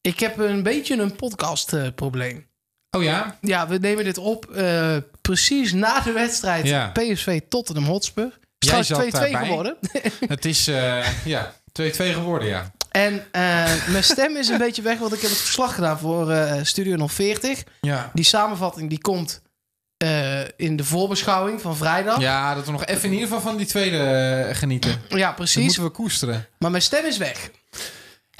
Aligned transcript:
Ik 0.00 0.20
heb 0.20 0.38
een 0.38 0.62
beetje 0.62 0.96
een 0.96 1.16
podcastprobleem. 1.16 2.46
Oh 2.96 3.02
ja? 3.02 3.38
ja, 3.40 3.68
we 3.68 3.78
nemen 3.78 4.04
dit 4.04 4.18
op 4.18 4.46
uh, 4.56 4.96
precies 5.20 5.72
na 5.72 6.00
de 6.00 6.12
wedstrijd 6.12 6.66
Ja. 6.66 6.86
PSV 6.92 7.40
Tottenham 7.48 7.84
Hotspur. 7.84 8.38
Jij 8.58 8.72
Het 8.76 8.80
is 8.80 8.86
zat 8.86 8.96
trouwens 9.10 9.18
2-2 9.18 9.30
daarbij. 9.30 9.48
geworden. 9.48 9.76
Het 10.34 10.44
is 10.44 10.68
eh, 10.68 11.24
ja, 11.24 11.52
2-2 11.82 11.82
geworden, 11.92 12.48
ja. 12.48 12.70
En 12.90 13.24
eh, 13.32 13.42
mijn 13.88 14.04
stem 14.04 14.36
is 14.36 14.48
een 14.48 14.58
beetje 14.66 14.82
weg, 14.82 14.98
want 14.98 15.12
ik 15.12 15.20
heb 15.20 15.30
het 15.30 15.38
verslag 15.38 15.74
gedaan 15.74 15.98
voor 15.98 16.30
eh, 16.30 16.60
Studio 16.64 17.06
040. 17.06 17.62
Ja. 17.80 18.10
Die 18.14 18.24
samenvatting 18.24 18.88
die 18.88 19.00
komt 19.00 19.42
eh, 19.96 20.40
in 20.56 20.76
de 20.76 20.84
voorbeschouwing 20.84 21.60
van 21.60 21.76
vrijdag. 21.76 22.20
Ja, 22.20 22.48
ja, 22.48 22.54
dat 22.54 22.66
we 22.66 22.72
nog 22.72 22.84
even 22.84 23.04
in 23.04 23.12
ieder 23.12 23.26
geval 23.28 23.40
van 23.42 23.56
die 23.56 23.66
tweede 23.66 23.98
eh, 23.98 24.56
genieten. 24.56 25.00
Dat 25.08 25.34
precies. 25.36 25.64
moeten 25.64 25.82
we 25.82 25.90
koesteren. 25.90 26.46
Maar 26.58 26.70
mijn 26.70 26.82
stem 26.82 27.04
is 27.04 27.16
weg. 27.18 27.50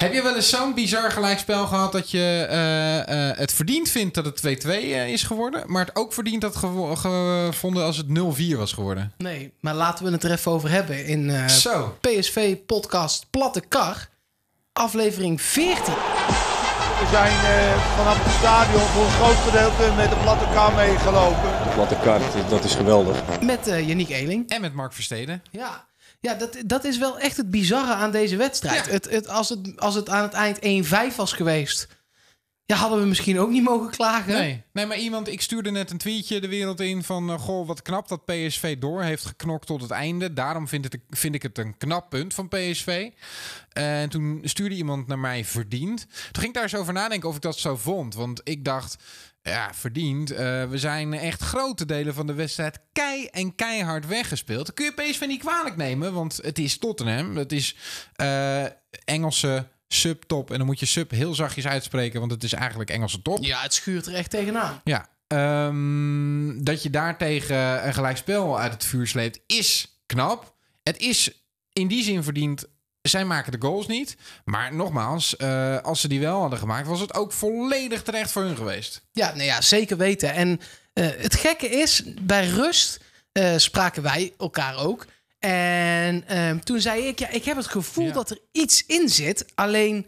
Heb 0.01 0.13
je 0.13 0.21
wel 0.21 0.35
eens 0.35 0.49
zo'n 0.49 0.73
bizar 0.73 1.11
gelijkspel 1.11 1.67
gehad 1.67 1.91
dat 1.91 2.11
je 2.11 2.45
eh, 2.49 3.29
eh, 3.29 3.37
het 3.37 3.53
verdiend 3.53 3.89
vindt 3.89 4.15
dat 4.15 4.25
het 4.25 4.63
2-2 4.65 4.69
eh, 4.69 5.07
is 5.07 5.23
geworden, 5.23 5.63
maar 5.65 5.85
het 5.85 5.95
ook 5.95 6.13
verdient 6.13 6.43
had 6.43 6.55
gevo- 6.55 6.95
gevonden 6.95 7.83
als 7.83 7.97
het 7.97 8.07
0-4 8.07 8.57
was 8.57 8.73
geworden? 8.73 9.13
Nee, 9.17 9.53
maar 9.59 9.73
laten 9.73 10.05
we 10.05 10.11
het 10.11 10.23
er 10.23 10.31
even 10.31 10.51
over 10.51 10.69
hebben 10.69 11.05
in 11.05 11.29
eh, 11.29 11.47
Zo. 11.47 11.97
PSV 12.01 12.57
podcast 12.65 13.25
Platte 13.29 13.61
Kar. 13.67 14.07
Aflevering 14.73 15.41
14. 15.41 15.75
We 15.83 17.07
zijn 17.11 17.31
eh, 17.31 17.95
vanaf 17.97 18.23
het 18.23 18.33
stadion 18.33 18.81
voor 18.81 19.03
een 19.05 19.11
groot 19.11 19.35
gedeelte 19.51 19.95
met 19.95 20.09
de 20.09 20.15
platte 20.15 20.45
kar 20.53 20.73
meegelopen. 20.73 21.41
De 21.63 21.69
platte 21.73 21.95
kaart, 22.03 22.49
dat 22.49 22.63
is 22.63 22.75
geweldig. 22.75 23.17
Met 23.41 23.67
eh 23.67 23.87
Yannick 23.87 24.09
Eeling. 24.09 24.49
En 24.49 24.61
met 24.61 24.73
Mark 24.73 24.93
Versteden. 24.93 25.43
Ja, 25.51 25.85
ja 26.21 26.33
dat, 26.33 26.57
dat 26.65 26.83
is 26.83 26.97
wel 26.97 27.19
echt 27.19 27.37
het 27.37 27.51
bizarre 27.51 27.93
aan 27.93 28.11
deze 28.11 28.37
wedstrijd. 28.37 28.85
Ja. 28.85 28.91
Het, 28.91 29.09
het, 29.09 29.27
als, 29.27 29.49
het, 29.49 29.79
als 29.79 29.95
het 29.95 30.09
aan 30.09 30.29
het 30.29 30.59
eind 30.59 30.85
1-5 31.13 31.15
was 31.15 31.33
geweest... 31.33 31.87
Ja, 32.71 32.77
hadden 32.77 32.99
we 32.99 33.05
misschien 33.05 33.39
ook 33.39 33.49
niet 33.49 33.63
mogen 33.63 33.89
klagen. 33.89 34.33
Nee. 34.33 34.63
nee, 34.73 34.85
maar 34.85 34.97
iemand, 34.97 35.27
ik 35.27 35.41
stuurde 35.41 35.71
net 35.71 35.91
een 35.91 35.97
tweetje 35.97 36.41
de 36.41 36.47
wereld 36.47 36.79
in 36.79 37.03
van... 37.03 37.29
eh, 37.29 37.39
goh, 37.39 37.67
wat 37.67 37.81
knap 37.81 38.07
dat 38.07 38.25
PSV 38.25 38.77
door 38.77 39.03
heeft 39.03 39.25
geknokt 39.25 39.67
tot 39.67 39.81
het 39.81 39.91
einde. 39.91 40.33
Daarom 40.33 40.67
vind, 40.67 40.83
het, 40.83 40.97
vind 41.09 41.35
ik 41.35 41.41
het 41.41 41.57
een 41.57 41.77
knap 41.77 42.09
punt 42.09 42.33
van 42.33 42.47
PSV. 42.47 43.09
En 43.69 44.09
toen 44.09 44.41
stuurde 44.43 44.75
iemand 44.75 45.07
naar 45.07 45.19
mij 45.19 45.45
verdiend. 45.45 46.05
Toen 46.07 46.15
ging 46.31 46.47
ik 46.47 46.53
daar 46.53 46.63
eens 46.63 46.75
over 46.75 46.93
nadenken 46.93 47.29
of 47.29 47.35
ik 47.35 47.41
dat 47.41 47.57
zo 47.57 47.75
vond. 47.75 48.15
Want 48.15 48.41
ik 48.43 48.65
dacht, 48.65 49.03
ja, 49.41 49.73
verdiend. 49.73 50.31
Eh, 50.31 50.69
we 50.69 50.77
zijn 50.77 51.13
echt 51.13 51.41
grote 51.41 51.85
delen 51.85 52.13
van 52.13 52.27
de 52.27 52.33
wedstrijd 52.33 52.79
kei 52.91 53.25
en 53.25 53.55
keihard 53.55 54.07
weggespeeld. 54.07 54.73
Kun 54.73 54.85
je 54.85 54.91
PSV 54.91 55.23
niet 55.27 55.39
kwalijk 55.39 55.75
nemen, 55.77 56.13
want 56.13 56.39
het 56.41 56.59
is 56.59 56.77
Tottenham. 56.77 57.37
Het 57.37 57.51
is 57.51 57.75
eh, 58.15 58.63
Engelse 59.05 59.67
subtop. 59.93 60.51
En 60.51 60.57
dan 60.57 60.65
moet 60.65 60.79
je 60.79 60.85
sub 60.85 61.11
heel 61.11 61.33
zachtjes 61.33 61.67
uitspreken, 61.67 62.19
want 62.19 62.31
het 62.31 62.43
is 62.43 62.53
eigenlijk 62.53 62.89
Engelse 62.89 63.21
top. 63.21 63.43
Ja, 63.43 63.61
het 63.61 63.73
schuurt 63.73 64.05
er 64.05 64.13
echt 64.13 64.29
tegenaan. 64.29 64.81
Ja, 64.83 65.09
ehm, 65.27 66.63
dat 66.63 66.83
je 66.83 66.89
daartegen 66.89 67.87
een 67.87 67.93
gelijkspel 67.93 68.59
uit 68.59 68.73
het 68.73 68.85
vuur 68.85 69.07
sleept, 69.07 69.39
is 69.47 70.01
knap. 70.05 70.55
Het 70.83 70.97
is 70.97 71.31
in 71.73 71.87
die 71.87 72.03
zin 72.03 72.23
verdiend. 72.23 72.65
Zij 73.01 73.25
maken 73.25 73.51
de 73.51 73.67
goals 73.67 73.87
niet. 73.87 74.17
Maar 74.45 74.73
nogmaals, 74.73 75.35
eh, 75.35 75.77
als 75.77 76.01
ze 76.01 76.07
die 76.07 76.19
wel 76.19 76.39
hadden 76.39 76.59
gemaakt, 76.59 76.87
was 76.87 76.99
het 76.99 77.13
ook 77.13 77.31
volledig 77.31 78.03
terecht 78.03 78.31
voor 78.31 78.41
hun 78.41 78.55
geweest. 78.55 79.01
Ja, 79.11 79.35
nee, 79.35 79.45
ja 79.45 79.61
zeker 79.61 79.97
weten. 79.97 80.33
En 80.33 80.59
eh, 80.93 81.07
het 81.17 81.35
gekke 81.35 81.67
is, 81.67 82.03
bij 82.21 82.47
rust 82.47 82.99
eh, 83.31 83.57
spraken 83.57 84.03
wij 84.03 84.33
elkaar 84.37 84.77
ook. 84.77 85.05
En 85.45 86.27
ehm, 86.27 86.59
toen 86.59 86.79
zei 86.81 87.03
ik, 87.07 87.19
ja, 87.19 87.29
ik 87.29 87.43
heb 87.45 87.55
het 87.57 87.67
gevoel 87.67 88.05
Ja. 88.05 88.11
dat 88.13 88.29
er 88.29 88.39
iets 88.51 88.85
in 88.85 89.09
zit. 89.09 89.45
Alleen, 89.55 90.07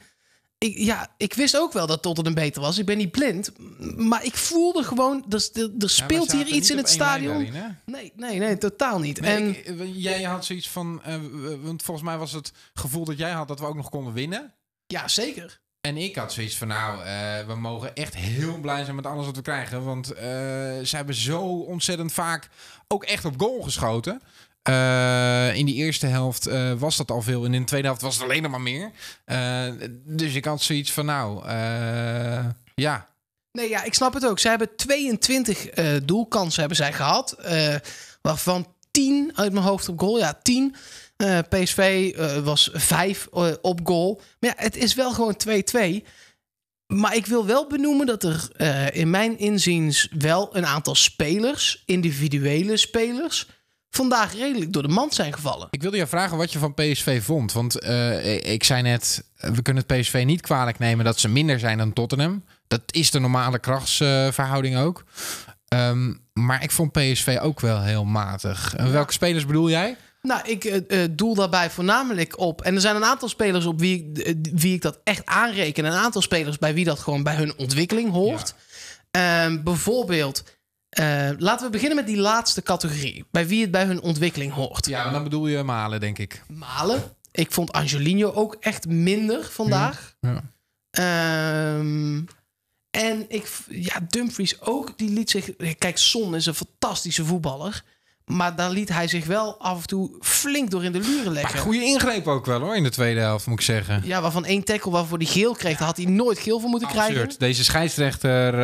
ik, 0.57 0.77
ja, 0.77 1.13
ik 1.17 1.33
wist 1.33 1.57
ook 1.57 1.73
wel 1.73 1.87
dat 1.87 2.01
Tottenham 2.01 2.33
beter 2.33 2.61
was. 2.61 2.77
Ik 2.77 2.85
ben 2.85 2.97
niet 2.97 3.11
blind. 3.11 3.51
Maar 3.97 4.23
ik 4.25 4.35
voelde 4.35 4.83
gewoon, 4.83 5.25
er, 5.29 5.49
er, 5.53 5.71
er 5.79 5.89
speelt 5.89 6.31
hier 6.31 6.45
iets 6.47 6.69
in 6.71 6.77
het 6.77 6.89
stadion. 6.89 7.51
Nee, 7.85 8.11
nee, 8.15 8.39
nee, 8.39 8.57
totaal 8.57 8.99
niet. 8.99 9.19
Nee, 9.21 9.35
en 9.35 9.49
ik- 9.49 9.65
eh, 9.79 10.01
jij 10.03 10.23
had 10.23 10.45
zoiets 10.45 10.69
van, 10.69 11.03
eh, 11.03 11.15
want 11.61 11.83
volgens 11.83 12.05
mij 12.07 12.17
was 12.17 12.31
het 12.31 12.51
gevoel 12.73 13.05
dat 13.05 13.17
jij 13.17 13.31
had 13.31 13.47
dat 13.47 13.59
we 13.59 13.65
ook 13.65 13.75
nog 13.75 13.89
konden 13.89 14.13
winnen. 14.13 14.53
ja, 14.87 15.07
zeker. 15.07 15.61
En 15.81 15.97
ik 15.97 16.15
had 16.15 16.33
zoiets 16.33 16.57
van, 16.57 16.67
nou, 16.67 17.03
eh, 17.03 17.45
we 17.47 17.55
mogen 17.55 17.95
echt 17.95 18.15
heel 18.15 18.59
blij 18.59 18.83
zijn 18.83 18.95
met 18.95 19.05
alles 19.05 19.25
wat 19.25 19.35
we 19.35 19.41
krijgen. 19.41 19.83
Want 19.83 20.05
ze 20.07 20.89
hebben 20.95 21.15
zo 21.15 21.41
ontzettend 21.59 22.13
vaak 22.13 22.49
ook 22.87 23.03
echt 23.03 23.25
op 23.25 23.33
goal 23.41 23.61
geschoten. 23.61 24.21
Eh, 24.63 25.55
in 25.55 25.65
die 25.65 25.75
eerste 25.75 26.05
helft 26.07 26.47
eh, 26.47 26.71
was 26.73 26.97
dat 26.97 27.11
al 27.11 27.21
veel. 27.21 27.45
En 27.45 27.53
in 27.53 27.59
de 27.61 27.67
tweede 27.67 27.87
helft 27.87 28.01
was 28.01 28.13
het 28.15 28.23
alleen 28.23 28.41
nog 28.41 28.51
maar 28.51 28.61
meer. 28.61 28.91
Eh, 29.25 29.67
dus 30.05 30.33
ik 30.35 30.45
had 30.45 30.61
zoiets 30.61 30.91
van, 30.91 31.05
nou, 31.05 31.47
ja. 32.75 33.11
Nee, 33.51 33.69
ja, 33.69 33.83
ik 33.83 33.93
snap 33.93 34.13
het 34.13 34.25
ook. 34.25 34.39
Zij 34.39 34.49
hebben 34.49 34.75
22 34.75 35.67
eh, 35.67 35.87
doelkansen 36.03 36.59
hebben 36.59 36.77
zij 36.77 36.93
gehad. 36.93 37.31
eh, 37.31 37.75
waarvan 38.21 38.67
10 38.91 39.31
uit 39.35 39.53
mijn 39.53 39.65
hoofd 39.65 39.89
op 39.89 39.99
goal. 39.99 40.17
Ja, 40.17 40.39
10. 40.41 40.75
Eh, 41.15 41.39
PSV 41.49 42.13
was 42.43 42.69
5 42.73 43.27
op 43.61 43.79
goal. 43.83 44.21
Maar 44.39 44.53
ja, 44.57 44.63
het 44.63 44.75
is 44.77 44.93
wel 44.93 45.11
gewoon 45.13 45.35
2-2. 45.37 46.03
Maar 46.87 47.15
ik 47.15 47.25
wil 47.25 47.45
wel 47.45 47.67
benoemen 47.67 48.05
dat 48.05 48.23
er 48.23 48.49
in 48.95 49.09
mijn 49.09 49.37
inziens 49.39 50.07
wel 50.17 50.55
een 50.55 50.65
aantal 50.65 50.95
spelers, 50.95 51.83
individuele 51.85 52.77
spelers, 52.77 53.47
vandaag 53.95 54.33
redelijk 54.33 54.73
door 54.73 54.81
de 54.81 54.87
mand 54.87 55.13
zijn 55.13 55.33
gevallen. 55.33 55.67
Ik 55.69 55.81
wilde 55.81 55.97
je 55.97 56.07
vragen 56.07 56.37
wat 56.37 56.51
je 56.51 56.59
van 56.59 56.73
PSV 56.73 57.23
vond. 57.23 57.51
Want 57.51 57.79
eh, 57.79 58.51
ik 58.51 58.63
zei 58.63 58.81
net, 58.81 59.23
we 59.35 59.61
kunnen 59.61 59.83
het 59.87 59.99
PSV 59.99 60.23
niet 60.25 60.41
kwalijk 60.41 60.79
nemen 60.79 61.05
dat 61.05 61.19
ze 61.19 61.29
minder 61.29 61.59
zijn 61.59 61.77
dan 61.77 61.93
Tottenham. 61.93 62.43
Dat 62.67 62.81
is 62.85 63.11
de 63.11 63.19
normale 63.19 63.59
krachtsverhouding 63.59 64.77
ook. 64.77 65.03
Ehm, 65.67 66.13
maar 66.33 66.63
ik 66.63 66.71
vond 66.71 66.91
PSV 66.91 67.37
ook 67.41 67.59
wel 67.59 67.81
heel 67.81 68.05
matig. 68.05 68.73
Welke 68.77 69.13
spelers 69.13 69.45
bedoel 69.45 69.69
jij? 69.69 69.97
Nou, 70.21 70.41
ik 70.45 70.65
eh, 70.65 71.03
doel 71.11 71.35
daarbij 71.35 71.69
voornamelijk 71.69 72.39
op. 72.39 72.61
En 72.61 72.75
er 72.75 72.81
zijn 72.81 72.95
een 72.95 73.05
aantal 73.05 73.29
spelers 73.29 73.65
op 73.65 73.79
wie 73.79 74.11
ik, 74.13 74.37
wie 74.53 74.73
ik 74.73 74.81
dat 74.81 74.99
echt 75.03 75.25
aanreken. 75.25 75.85
En 75.85 75.91
een 75.91 75.97
aantal 75.97 76.21
spelers 76.21 76.57
bij 76.57 76.73
wie 76.73 76.85
dat 76.85 76.99
gewoon 76.99 77.23
bij 77.23 77.35
hun 77.35 77.57
ontwikkeling 77.57 78.11
hoort. 78.11 78.53
Ehm, 79.11 79.63
bijvoorbeeld, 79.63 80.43
eh, 80.93 81.29
laten 81.37 81.65
we 81.65 81.71
beginnen 81.71 81.97
met 81.97 82.07
die 82.07 82.17
laatste 82.17 82.61
categorie. 82.61 83.25
Bij 83.31 83.47
wie 83.47 83.61
het 83.61 83.71
bij 83.71 83.85
hun 83.85 84.01
ontwikkeling 84.01 84.53
hoort. 84.53 84.85
Ja, 84.85 85.11
dan 85.11 85.23
bedoel 85.23 85.47
je 85.47 85.63
Malen, 85.63 85.99
denk 85.99 86.17
ik. 86.17 86.43
Malen. 86.47 87.03
Ik 87.31 87.51
vond 87.51 87.71
Angelino 87.71 88.31
ook 88.31 88.57
echt 88.59 88.87
minder 88.87 89.43
vandaag. 89.43 90.15
Ja. 90.19 90.43
Ehm, 90.89 92.21
en 92.89 93.25
ik, 93.27 93.49
ja, 93.69 93.99
Dumfries 94.09 94.61
ook. 94.61 94.97
Die 94.97 95.09
liet 95.09 95.29
zich. 95.29 95.55
Kijk, 95.77 95.97
Son 95.97 96.35
is 96.35 96.45
een 96.45 96.53
fantastische 96.53 97.25
voetballer. 97.25 97.83
Maar 98.25 98.55
daar 98.55 98.69
liet 98.69 98.89
hij 98.89 99.07
zich 99.07 99.25
wel 99.25 99.57
af 99.59 99.81
en 99.81 99.87
toe 99.87 100.11
flink 100.21 100.71
door 100.71 100.83
in 100.83 100.91
de 100.91 100.99
luren 100.99 101.23
Maar 101.25 101.33
leggen. 101.33 101.59
goede 101.59 101.83
ingreep 101.83 102.27
ook 102.27 102.45
wel 102.45 102.59
hoor, 102.59 102.75
in 102.75 102.83
de 102.83 102.89
tweede 102.89 103.19
helft 103.19 103.45
moet 103.47 103.59
ik 103.59 103.65
zeggen. 103.65 104.01
Ja, 104.05 104.21
waarvan 104.21 104.45
één 104.45 104.63
tackle 104.63 104.91
waarvoor 104.91 105.17
hij 105.17 105.27
geel 105.27 105.53
kreeg, 105.53 105.77
daar 105.77 105.87
had 105.87 105.97
hij 105.97 106.05
nooit 106.05 106.39
geel 106.39 106.59
voor 106.59 106.69
moeten 106.69 106.87
krijgen. 106.87 107.31
Deze 107.37 107.63
scheidsrechter 107.63 108.53
eh, 108.53 108.59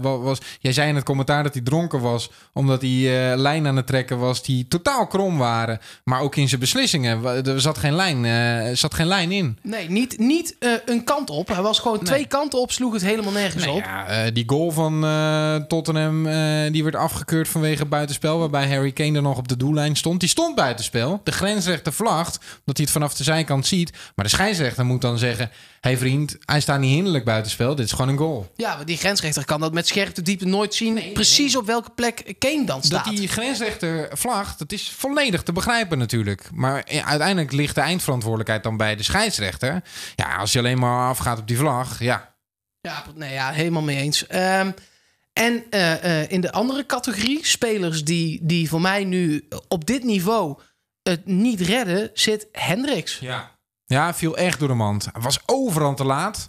wa- 0.00 0.18
was... 0.18 0.38
Jij 0.60 0.72
zei 0.72 0.88
in 0.88 0.94
het 0.94 1.04
commentaar 1.04 1.42
dat 1.42 1.52
hij 1.54 1.62
dronken 1.62 2.00
was... 2.00 2.30
omdat 2.52 2.80
hij 2.80 3.30
eh, 3.30 3.36
lijn 3.38 3.66
aan 3.66 3.76
het 3.76 3.86
trekken 3.86 4.18
was 4.18 4.42
die 4.42 4.68
totaal 4.68 5.06
krom 5.06 5.38
waren. 5.38 5.78
Maar 6.04 6.20
ook 6.20 6.36
in 6.36 6.48
zijn 6.48 6.60
beslissingen. 6.60 7.24
Er 7.46 7.60
zat 7.60 7.78
geen 7.78 7.94
lijn, 7.94 8.24
eh, 8.24 8.76
zat 8.76 8.94
geen 8.94 9.06
lijn 9.06 9.32
in. 9.32 9.58
Nee, 9.62 9.90
niet, 9.90 10.18
niet 10.18 10.56
een 10.84 11.04
kant 11.04 11.30
op. 11.30 11.48
Hij 11.48 11.62
was 11.62 11.78
gewoon 11.78 12.02
twee 12.04 12.26
kanten 12.26 12.60
op, 12.60 12.72
sloeg 12.72 12.92
het 12.92 13.02
helemaal 13.02 13.32
nergens 13.32 13.64
Nee, 13.64 13.74
op. 13.74 13.82
ja, 13.84 14.30
die 14.30 14.44
goal 14.46 14.70
van 14.70 15.00
Tottenham 15.68 16.22
die 16.72 16.82
werd 16.82 16.96
afgekeurd 16.96 17.48
vanwege 17.48 17.84
buitenspel... 17.84 18.38
waarbij 18.38 18.68
Harry 18.68 18.91
Kane 18.92 19.16
er 19.16 19.22
nog 19.22 19.38
op 19.38 19.48
de 19.48 19.56
doellijn 19.56 19.96
stond. 19.96 20.20
Die 20.20 20.28
stond 20.28 20.54
buitenspel. 20.54 21.20
De 21.24 21.32
grensrechter 21.32 21.92
vlagt, 21.92 22.36
omdat 22.36 22.76
hij 22.76 22.84
het 22.84 22.90
vanaf 22.90 23.14
de 23.14 23.24
zijkant 23.24 23.66
ziet. 23.66 23.92
Maar 24.14 24.24
de 24.24 24.30
scheidsrechter 24.30 24.84
moet 24.84 25.00
dan 25.00 25.18
zeggen... 25.18 25.50
hé 25.80 25.90
hey 25.90 25.98
vriend, 25.98 26.36
hij 26.44 26.60
staat 26.60 26.80
niet 26.80 26.94
hinderlijk 26.94 27.24
buitenspel. 27.24 27.74
Dit 27.74 27.86
is 27.86 27.92
gewoon 27.92 28.08
een 28.08 28.16
goal. 28.16 28.52
Ja, 28.56 28.76
maar 28.76 28.86
die 28.86 28.96
grensrechter 28.96 29.44
kan 29.44 29.60
dat 29.60 29.72
met 29.72 29.86
scherpte 29.86 30.22
diepte 30.22 30.46
nooit 30.46 30.74
zien. 30.74 31.12
precies 31.12 31.56
op 31.56 31.66
welke 31.66 31.90
plek 31.90 32.34
Kane 32.38 32.64
dan 32.64 32.82
staat. 32.82 33.04
Dat 33.04 33.16
die 33.16 33.28
grensrechter 33.28 34.08
vlagt, 34.12 34.58
dat 34.58 34.72
is 34.72 34.90
volledig 34.96 35.42
te 35.42 35.52
begrijpen 35.52 35.98
natuurlijk. 35.98 36.48
Maar 36.54 36.84
uiteindelijk 37.04 37.52
ligt 37.52 37.74
de 37.74 37.80
eindverantwoordelijkheid 37.80 38.62
dan 38.62 38.76
bij 38.76 38.96
de 38.96 39.02
scheidsrechter. 39.02 39.82
Ja, 40.16 40.36
als 40.36 40.52
je 40.52 40.58
alleen 40.58 40.78
maar 40.78 41.08
afgaat 41.08 41.38
op 41.38 41.48
die 41.48 41.56
vlag, 41.56 42.00
ja. 42.00 42.34
Ja, 42.80 43.04
nee, 43.14 43.32
ja, 43.32 43.50
helemaal 43.50 43.82
mee 43.82 43.96
eens. 43.96 44.26
Ehm, 44.26 44.70
en 45.32 45.64
eh, 45.70 46.20
eh, 46.22 46.30
in 46.30 46.40
de 46.40 46.52
andere 46.52 46.86
categorie, 46.86 47.46
spelers 47.46 48.04
die, 48.04 48.40
die 48.42 48.68
voor 48.68 48.80
mij 48.80 49.04
nu 49.04 49.48
op 49.68 49.86
dit 49.86 50.04
niveau 50.04 50.58
het 51.02 51.26
niet 51.26 51.60
redden, 51.60 52.10
zit 52.14 52.48
Hendricks. 52.52 53.18
Ja. 53.18 53.50
Ja, 53.84 54.14
viel 54.14 54.36
echt 54.36 54.58
door 54.58 54.68
de 54.68 54.74
mand. 54.74 55.08
Hij 55.12 55.22
was 55.22 55.38
overal 55.46 55.94
te 55.94 56.04
laat. 56.04 56.48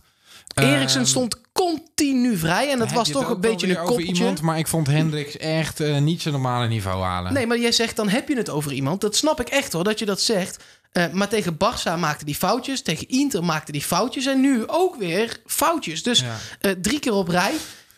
Eriksen 0.54 1.00
Ehm, 1.02 1.10
stond 1.10 1.42
continu 1.52 2.38
vrij 2.38 2.72
en 2.72 2.80
dat 2.80 2.92
was 2.92 3.10
toch 3.10 3.30
een 3.30 3.40
beetje 3.42 3.68
een 3.68 3.74
over 3.78 3.86
koppeltje. 3.88 4.14
iemand, 4.14 4.42
maar 4.42 4.58
ik 4.58 4.68
vond 4.68 4.88
Hendricks 4.88 5.38
echt 5.38 5.80
eh, 5.80 5.98
niet 5.98 6.22
zijn 6.22 6.34
normale 6.34 6.68
niveau 6.68 7.04
halen. 7.04 7.34
Nee, 7.34 7.48
maar 7.48 7.60
jij 7.60 7.72
zegt 7.72 7.96
dan 7.96 8.10
heb 8.10 8.28
je 8.28 8.38
het 8.38 8.50
over 8.50 8.72
iemand. 8.72 9.02
Dat 9.02 9.16
snap 9.16 9.40
ik 9.40 9.48
echt 9.50 9.74
hoor, 9.74 9.84
dat 9.84 10.00
je 10.00 10.06
dat 10.06 10.22
zegt. 10.22 10.64
Eh, 10.92 11.06
maar 11.12 11.28
tegen 11.30 11.54
Barça 11.54 12.00
maakte 12.00 12.26
die 12.26 12.36
foutjes. 12.36 12.82
Tegen 12.82 13.08
Inter 13.08 13.44
maakte 13.44 13.72
die 13.72 13.82
foutjes. 13.82 14.26
En 14.26 14.42
nu 14.42 14.64
ook 14.68 14.96
weer 14.96 15.42
foutjes. 15.46 16.04
Dus 16.04 16.20
Ja. 16.20 16.38
eh, 16.60 16.72
drie 16.72 17.00
keer 17.00 17.14
op 17.14 17.28
rij. 17.28 17.54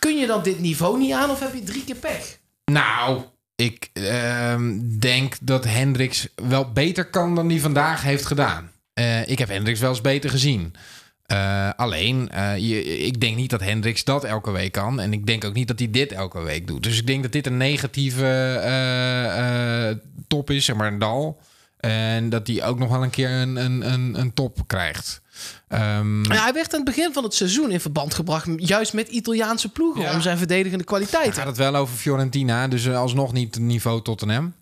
Kun 0.06 0.18
je 0.18 0.28
dan 0.28 0.44
dit 0.44 0.60
niveau 0.60 0.98
niet 0.98 1.12
aan 1.12 1.30
of 1.30 1.40
heb 1.40 1.54
je 1.54 1.64
drie 1.64 1.84
keer 1.84 1.96
pech? 1.96 2.38
Nou, 2.72 3.22
ik 3.56 3.90
ehm, 3.94 4.80
denk 5.00 5.36
dat 5.42 5.64
Hendricks 5.64 6.28
wel 6.36 6.72
beter 6.72 7.10
kan 7.10 7.36
dan 7.36 7.50
hij 7.50 7.60
vandaag 7.60 8.02
heeft 8.02 8.26
gedaan. 8.26 8.72
Eh, 8.94 9.28
ik 9.28 9.40
heb 9.40 9.50
Hendricks 9.50 9.80
wel 9.80 9.90
eens 9.90 10.02
beter 10.02 10.30
gezien. 10.30 10.76
Eh, 11.26 11.70
alleen, 11.76 12.30
eh, 12.30 12.58
je, 12.58 12.98
ik 12.98 13.22
denk 13.22 13.36
niet 13.36 13.50
dat 13.50 13.62
Hendricks 13.62 14.04
dat 14.04 14.24
elke 14.24 14.52
week 14.52 14.72
kan. 14.72 15.00
En 15.00 15.14
ik 15.14 15.26
denk 15.26 15.46
ook 15.46 15.54
niet 15.54 15.68
dat 15.68 15.80
hij 15.80 15.92
dit 15.92 16.12
elke 16.12 16.42
week 16.42 16.68
doet. 16.68 16.84
Dus 16.84 17.00
ik 17.00 17.08
denk 17.08 17.24
dat 17.24 17.32
dit 17.32 17.46
een 17.46 17.58
negatieve 17.58 18.30
top 20.28 20.50
is, 20.50 20.66
zeg 20.66 20.76
maar 20.76 20.92
een 20.92 21.00
dal. 21.00 21.42
En 21.78 22.30
dat 22.30 22.48
hij 22.48 22.64
ook 22.64 22.80
nog 22.80 22.90
wel 22.90 23.04
een 23.04 23.10
keer 23.10 23.30
een, 23.30 23.56
een, 23.56 23.94
een, 23.94 24.20
een 24.20 24.34
top 24.34 24.68
krijgt. 24.68 25.22
Ehm, 25.68 26.24
Ja, 26.34 26.44
hij 26.44 26.54
werd 26.54 26.74
aan 26.74 26.80
het 26.86 26.96
begin 26.96 27.14
van 27.14 27.24
het 27.24 27.34
seizoen 27.34 27.72
in 27.72 27.80
verband 27.80 28.14
gebracht. 28.14 28.48
Juist 28.58 28.94
met 28.94 29.08
Italiaanse 29.08 29.70
ploegen. 29.72 30.02
Ja. 30.02 30.14
Om 30.14 30.22
zijn 30.22 30.38
verdedigende 30.38 30.78
dan 30.78 30.86
kwaliteiten. 30.86 31.34
gaat 31.34 31.48
het 31.48 31.58
wel 31.58 31.76
over 31.76 31.96
Fiorentina. 31.96 32.68
Dus 32.68 32.86
eh, 32.86 32.98
alsnog 32.98 33.34
niet 33.34 33.56
het 33.56 33.64
niveau 33.64 34.02
Tottenham. 34.02 34.54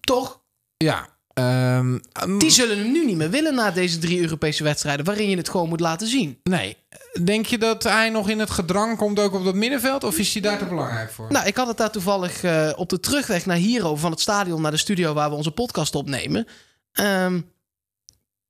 Toch? 0.00 0.40
Ja. 0.76 1.08
ehm, 1.32 1.98
Die 2.38 2.50
zullen 2.50 2.78
hem 2.78 2.92
nu 2.92 3.04
niet 3.06 3.16
meer 3.16 3.30
willen 3.30 3.54
na 3.54 3.70
deze 3.70 3.98
drie 3.98 4.20
Europese 4.20 4.62
wedstrijden. 4.64 5.04
Waarin 5.04 5.30
je 5.30 5.36
het 5.36 5.48
gewoon 5.48 5.68
moet 5.68 5.80
laten 5.80 6.06
zien. 6.06 6.38
Nee. 6.42 6.76
Denk 7.24 7.46
je 7.46 7.58
dat 7.58 7.82
hij 7.82 8.10
nog 8.10 8.28
in 8.28 8.38
het 8.38 8.50
gedrang 8.50 8.96
komt 8.96 9.18
ook 9.18 9.34
op 9.34 9.44
dat 9.44 9.54
middenveld? 9.54 10.04
Of 10.04 10.18
is 10.18 10.32
hij 10.32 10.42
daar 10.42 10.58
te 10.58 10.64
belangrijk 10.64 11.10
voor? 11.10 11.26
Nou, 11.28 11.46
ik 11.46 11.56
had 11.56 11.66
het 11.66 11.76
daar 11.76 11.90
toevallig 11.90 12.42
eh, 12.42 12.72
op 12.76 12.88
de 12.88 13.00
terugweg 13.00 13.46
naar 13.46 13.56
hier 13.56 13.84
over 13.86 13.98
van 13.98 14.10
het 14.10 14.20
stadion 14.20 14.62
naar 14.62 14.70
de 14.70 14.76
studio 14.76 15.12
waar 15.14 15.30
we 15.30 15.36
onze 15.36 15.50
podcast 15.50 15.94
opnemen. 15.94 16.46
Ehm, 16.92 17.40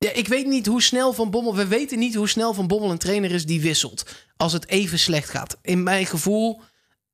ja, 0.05 0.11
ik 0.12 0.29
weet 0.29 0.47
niet 0.47 0.67
hoe 0.67 0.82
snel 0.82 1.12
Van 1.12 1.31
Bommel. 1.31 1.55
We 1.56 1.67
weten 1.67 1.99
niet 1.99 2.14
hoe 2.14 2.29
snel 2.29 2.55
Van 2.55 2.67
Bommel 2.67 2.91
een 2.91 2.99
trainer 2.99 3.31
is 3.31 3.47
die 3.47 3.61
wisselt. 3.61 4.02
Als 4.37 4.52
het 4.52 4.69
even 4.69 4.99
slecht 4.99 5.29
gaat. 5.29 5.56
In 5.62 5.82
mijn 5.82 6.06
gevoel 6.06 6.61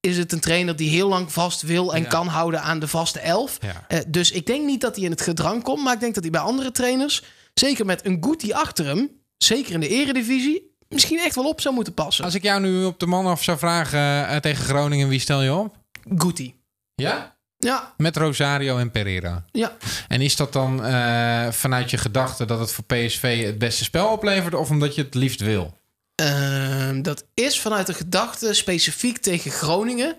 is 0.00 0.16
het 0.18 0.32
een 0.32 0.40
trainer 0.40 0.76
die 0.76 0.90
heel 0.90 1.08
lang 1.08 1.32
vast 1.32 1.62
wil 1.62 1.94
en 1.94 2.02
Ja. 2.02 2.08
kan 2.08 2.26
houden 2.26 2.62
aan 2.62 2.78
de 2.78 2.88
vaste 2.88 3.18
elf. 3.20 3.58
Ja. 3.60 3.84
Eh, 3.88 3.98
dus 4.08 4.30
ik 4.30 4.46
denk 4.46 4.66
niet 4.66 4.80
dat 4.80 4.96
hij 4.96 5.04
in 5.04 5.10
het 5.10 5.20
gedrang 5.20 5.62
komt. 5.62 5.82
Maar 5.84 5.94
ik 5.94 6.00
denk 6.00 6.14
dat 6.14 6.22
hij 6.22 6.32
bij 6.32 6.40
andere 6.40 6.70
trainers, 6.72 7.22
zeker 7.54 7.86
met 7.86 8.06
een 8.06 8.18
Guti 8.24 8.52
achter 8.52 8.86
hem, 8.86 9.10
zeker 9.36 9.72
in 9.72 9.80
de 9.80 9.88
eredivisie, 9.88 10.74
misschien 10.88 11.18
echt 11.18 11.34
wel 11.34 11.48
op 11.48 11.60
zou 11.60 11.74
moeten 11.74 11.94
passen. 11.94 12.24
Als 12.24 12.34
ik 12.34 12.42
jou 12.42 12.60
nu 12.60 12.84
op 12.84 12.98
de 13.00 13.06
man 13.06 13.26
af 13.26 13.42
zou 13.42 13.58
vragen 13.58 14.28
eh, 14.28 14.36
tegen 14.36 14.64
Groningen, 14.64 15.08
wie 15.08 15.20
stel 15.20 15.42
je 15.42 15.54
op? 15.54 15.76
Guti. 16.16 16.54
Ja? 16.94 17.35
Ja, 17.58 17.94
Met 17.96 18.16
Rosario 18.16 18.78
en 18.78 18.90
Pereira. 18.90 19.44
ja. 19.52 19.76
En 20.08 20.20
is 20.20 20.36
dat 20.36 20.52
dan 20.52 20.84
eh, 20.84 21.50
vanuit 21.50 21.90
je 21.90 21.96
gedachte 21.98 22.44
dat 22.44 22.58
het 22.60 22.72
voor 22.72 22.84
PSV 22.84 23.44
het 23.44 23.58
beste 23.58 23.84
spel 23.84 24.08
oplevert? 24.08 24.54
Of 24.54 24.70
omdat 24.70 24.94
je 24.94 25.02
het 25.02 25.14
liefst 25.14 25.40
wil? 25.40 25.78
Ehm, 26.14 27.02
dat 27.02 27.24
is 27.34 27.60
vanuit 27.60 27.86
de 27.86 27.94
gedachte 27.94 28.52
specifiek 28.54 29.18
tegen 29.18 29.50
Groningen. 29.50 30.16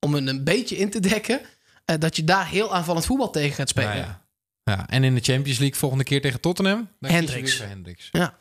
Om 0.00 0.14
het 0.14 0.26
een 0.26 0.44
beetje 0.44 0.76
in 0.76 0.90
te 0.90 1.00
dekken. 1.00 1.40
eh, 1.84 1.96
dat 1.98 2.16
je 2.16 2.24
daar 2.24 2.46
heel 2.48 2.74
aanvallend 2.74 3.06
voetbal 3.06 3.30
tegen 3.30 3.54
gaat 3.54 3.68
spelen. 3.68 3.88
Nou 3.94 4.00
ja. 4.00 4.22
ja. 4.64 4.86
En 4.88 5.04
in 5.04 5.14
de 5.14 5.20
Champions 5.20 5.58
League 5.58 5.78
volgende 5.78 6.04
keer 6.04 6.20
tegen 6.20 6.40
Tottenham? 6.40 6.88
Dan 7.00 7.10
Hendricks. 7.10 7.56
voor 7.56 7.66
Hendricks. 7.66 8.08
Ja. 8.12 8.36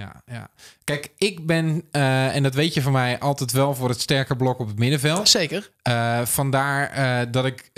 Ja, 0.00 0.22
ja. 0.26 0.48
Kijk, 0.84 1.12
ik 1.16 1.46
ben, 1.46 1.84
eh, 1.90 2.34
en 2.34 2.42
dat 2.42 2.54
weet 2.54 2.74
je 2.74 2.82
van 2.82 2.92
mij, 2.92 3.18
altijd 3.18 3.52
wel 3.52 3.74
voor 3.74 3.88
het 3.88 4.00
sterke 4.00 4.36
blok 4.36 4.58
op 4.58 4.66
het 4.66 4.78
middenveld. 4.78 5.28
Zeker. 5.28 5.70
Eh, 5.82 6.24
vandaar 6.24 6.90
eh, 6.90 7.26
dat 7.30 7.44
ik 7.44 7.70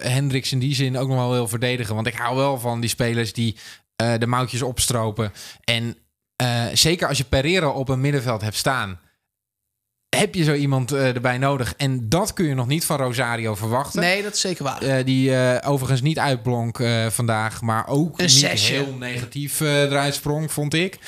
Hendricks 0.00 0.52
in 0.52 0.58
die 0.58 0.74
zin 0.74 0.98
ook 0.98 1.08
nog 1.08 1.16
wel 1.16 1.30
wil 1.30 1.48
verdedigen. 1.48 1.94
Want 1.94 2.06
ik 2.06 2.14
hou 2.14 2.36
wel 2.36 2.58
van 2.58 2.80
die 2.80 2.90
spelers 2.90 3.32
die 3.32 3.56
de 3.96 4.26
mouwtjes 4.26 4.62
opstropen. 4.62 5.32
En 5.64 5.96
zeker 6.72 7.08
als 7.08 7.18
je 7.18 7.24
Pereira 7.24 7.68
op 7.68 7.88
een 7.88 8.00
middenveld 8.00 8.40
hebt 8.40 8.56
staan... 8.56 9.00
heb 10.16 10.34
je 10.34 10.44
zo 10.44 10.54
iemand 10.54 10.92
eh, 10.92 11.14
erbij 11.14 11.38
nodig. 11.38 11.74
En 11.76 12.08
dat 12.08 12.32
kun 12.32 12.46
je 12.46 12.54
nog 12.54 12.66
niet 12.66 12.84
van 12.84 12.96
Rosario 12.96 13.54
verwachten. 13.54 14.00
Nee, 14.00 14.22
dat 14.22 14.34
is 14.34 14.40
zeker 14.40 14.64
waar. 14.64 14.82
Eh, 14.82 15.04
die 15.04 15.36
eh, 15.36 15.70
overigens 15.70 16.00
niet 16.00 16.18
uitblonk 16.18 16.84
vandaag, 17.08 17.60
maar 17.60 17.88
ook 17.88 18.18
Een 18.18 18.24
niet 18.24 18.44
heel 18.44 18.96
negatief 18.98 19.60
eruit 19.60 20.14
sprong, 20.14 20.52
vond 20.52 20.74
ik. 20.74 20.98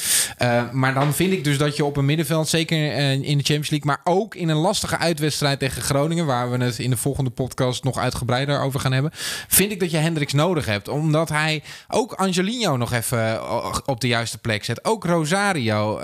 Maar 0.73 0.95
dan 0.95 1.15
vind 1.15 1.33
ik 1.33 1.45
dus 1.45 1.59
dat 1.59 1.77
je 1.77 1.85
op 1.85 1.97
een 1.97 2.05
middenveld, 2.05 2.49
zeker 2.49 2.93
in 3.13 3.39
de 3.39 3.45
Champions 3.45 3.71
League, 3.71 3.87
maar 3.87 4.01
ook 4.05 4.35
in 4.35 4.49
een 4.49 4.57
lastige 4.57 4.99
uitwedstrijd 4.99 5.59
tegen 5.59 5.83
Groningen, 5.83 6.27
waar 6.27 6.51
we 6.51 6.65
het 6.65 6.79
in 6.79 6.91
de 6.91 6.97
volgende 6.97 7.31
podcast 7.31 7.85
nog 7.85 7.99
uitgebreider 7.99 8.61
over 8.61 8.81
gaan 8.81 8.93
hebben, 8.93 9.11
vind 9.49 9.73
ik 9.73 9.81
dat 9.81 9.91
je 9.91 9.97
Hendricks 9.97 10.33
nodig 10.33 10.67
hebt. 10.67 10.89
Omdat 10.89 11.29
hij 11.29 11.63
ook 11.89 12.13
Angelino 12.13 12.77
nog 12.77 12.93
even 12.93 13.41
op 13.87 14.01
de 14.01 14.09
juiste 14.09 14.39
plek 14.39 14.65
zet. 14.65 14.85
Ook 14.85 15.05
Rosario. 15.05 16.01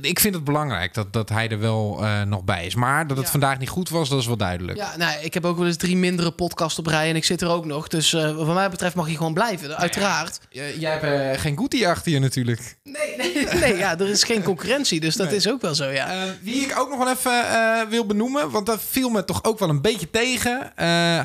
Ik 0.00 0.20
vind 0.20 0.34
het 0.34 0.44
belangrijk 0.44 0.94
dat, 0.94 1.12
dat 1.12 1.28
hij 1.28 1.48
er 1.48 1.60
wel 1.60 1.85
eh, 1.94 2.22
nog 2.22 2.44
bij 2.44 2.66
is. 2.66 2.74
Maar 2.74 3.06
dat 3.06 3.16
het 3.16 3.26
Ja. 3.26 3.32
vandaag 3.32 3.58
niet 3.58 3.68
goed 3.68 3.88
was, 3.88 4.08
dat 4.08 4.18
is 4.20 4.26
wel 4.26 4.36
duidelijk. 4.36 4.78
Ja, 4.78 4.96
nou, 4.96 5.20
ik 5.24 5.34
heb 5.34 5.44
ook 5.44 5.56
wel 5.56 5.66
eens 5.66 5.76
drie 5.76 5.96
mindere 5.96 6.30
podcasts 6.30 6.78
op 6.78 6.86
rij 6.86 7.08
en 7.10 7.16
ik 7.16 7.24
zit 7.24 7.40
er 7.40 7.48
ook 7.48 7.64
nog. 7.64 7.88
Dus 7.88 8.12
eh, 8.12 8.32
wat 8.36 8.54
mij 8.54 8.70
betreft 8.70 8.94
mag 8.94 9.08
je 9.10 9.16
gewoon 9.16 9.34
blijven, 9.34 9.76
uiteraard. 9.76 10.38
J- 10.50 10.60
Jij 10.78 10.90
hebt 10.98 11.34
eh, 11.36 11.40
geen 11.42 11.58
Guti 11.58 11.84
achter 11.86 12.12
je 12.12 12.18
natuurlijk. 12.18 12.76
Nee, 12.84 13.16
nee, 13.16 13.46
nee, 13.60 13.76
ja, 13.76 13.98
er 13.98 14.08
is 14.08 14.22
geen 14.24 14.42
concurrentie, 14.42 15.00
dus 15.00 15.16
dat 15.16 15.26
Nee. 15.26 15.36
is 15.36 15.48
ook 15.48 15.60
wel 15.60 15.74
zo, 15.74 15.84
ja. 15.90 16.24
Wie 16.42 16.60
ik 16.60 16.78
ook 16.78 16.88
nog 16.88 16.98
wel 16.98 17.10
even 17.10 17.88
wil 17.90 18.06
benoemen, 18.06 18.50
want 18.50 18.66
dat 18.66 18.80
viel 18.88 19.08
me 19.08 19.24
toch 19.24 19.44
ook 19.44 19.58
wel 19.58 19.68
een 19.68 19.80
beetje 19.82 20.10
tegen. 20.10 20.72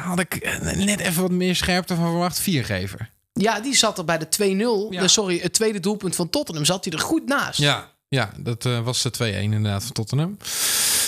had 0.02 0.20
ik 0.20 0.60
net 0.76 1.00
even 1.00 1.22
wat 1.22 1.32
meer 1.32 1.56
scherpte 1.56 1.96
van 1.96 2.06
verwacht. 2.06 2.40
Viergever. 2.40 3.10
Ja, 3.34 3.60
die 3.60 3.76
zat 3.76 3.98
er 3.98 4.06
bij 4.06 4.18
de 4.18 4.28
2-0. 4.30 4.92
Ja. 4.94 5.02
Eh, 5.02 5.08
sorry, 5.08 5.40
het 5.40 5.54
tweede 5.54 5.80
doelpunt 5.80 6.16
van 6.16 6.30
Tottenham 6.30 6.66
zat 6.66 6.84
hij 6.86 6.94
er 6.94 7.00
goed 7.00 7.26
naast. 7.28 7.60
Ja, 7.60 7.90
ja 8.16 8.32
dat 8.38 8.66
eh, 8.66 8.80
was 8.80 9.02
de 9.02 9.12
2-1 9.12 9.38
inderdaad 9.40 9.84
van 9.84 9.92
Tottenham. 9.92 10.38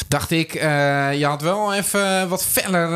Dacht 0.07 0.31
ik, 0.31 0.53
eh, 0.53 1.19
je 1.19 1.25
had 1.25 1.41
wel 1.41 1.73
even 1.73 2.29
wat 2.29 2.45
feller 2.45 2.95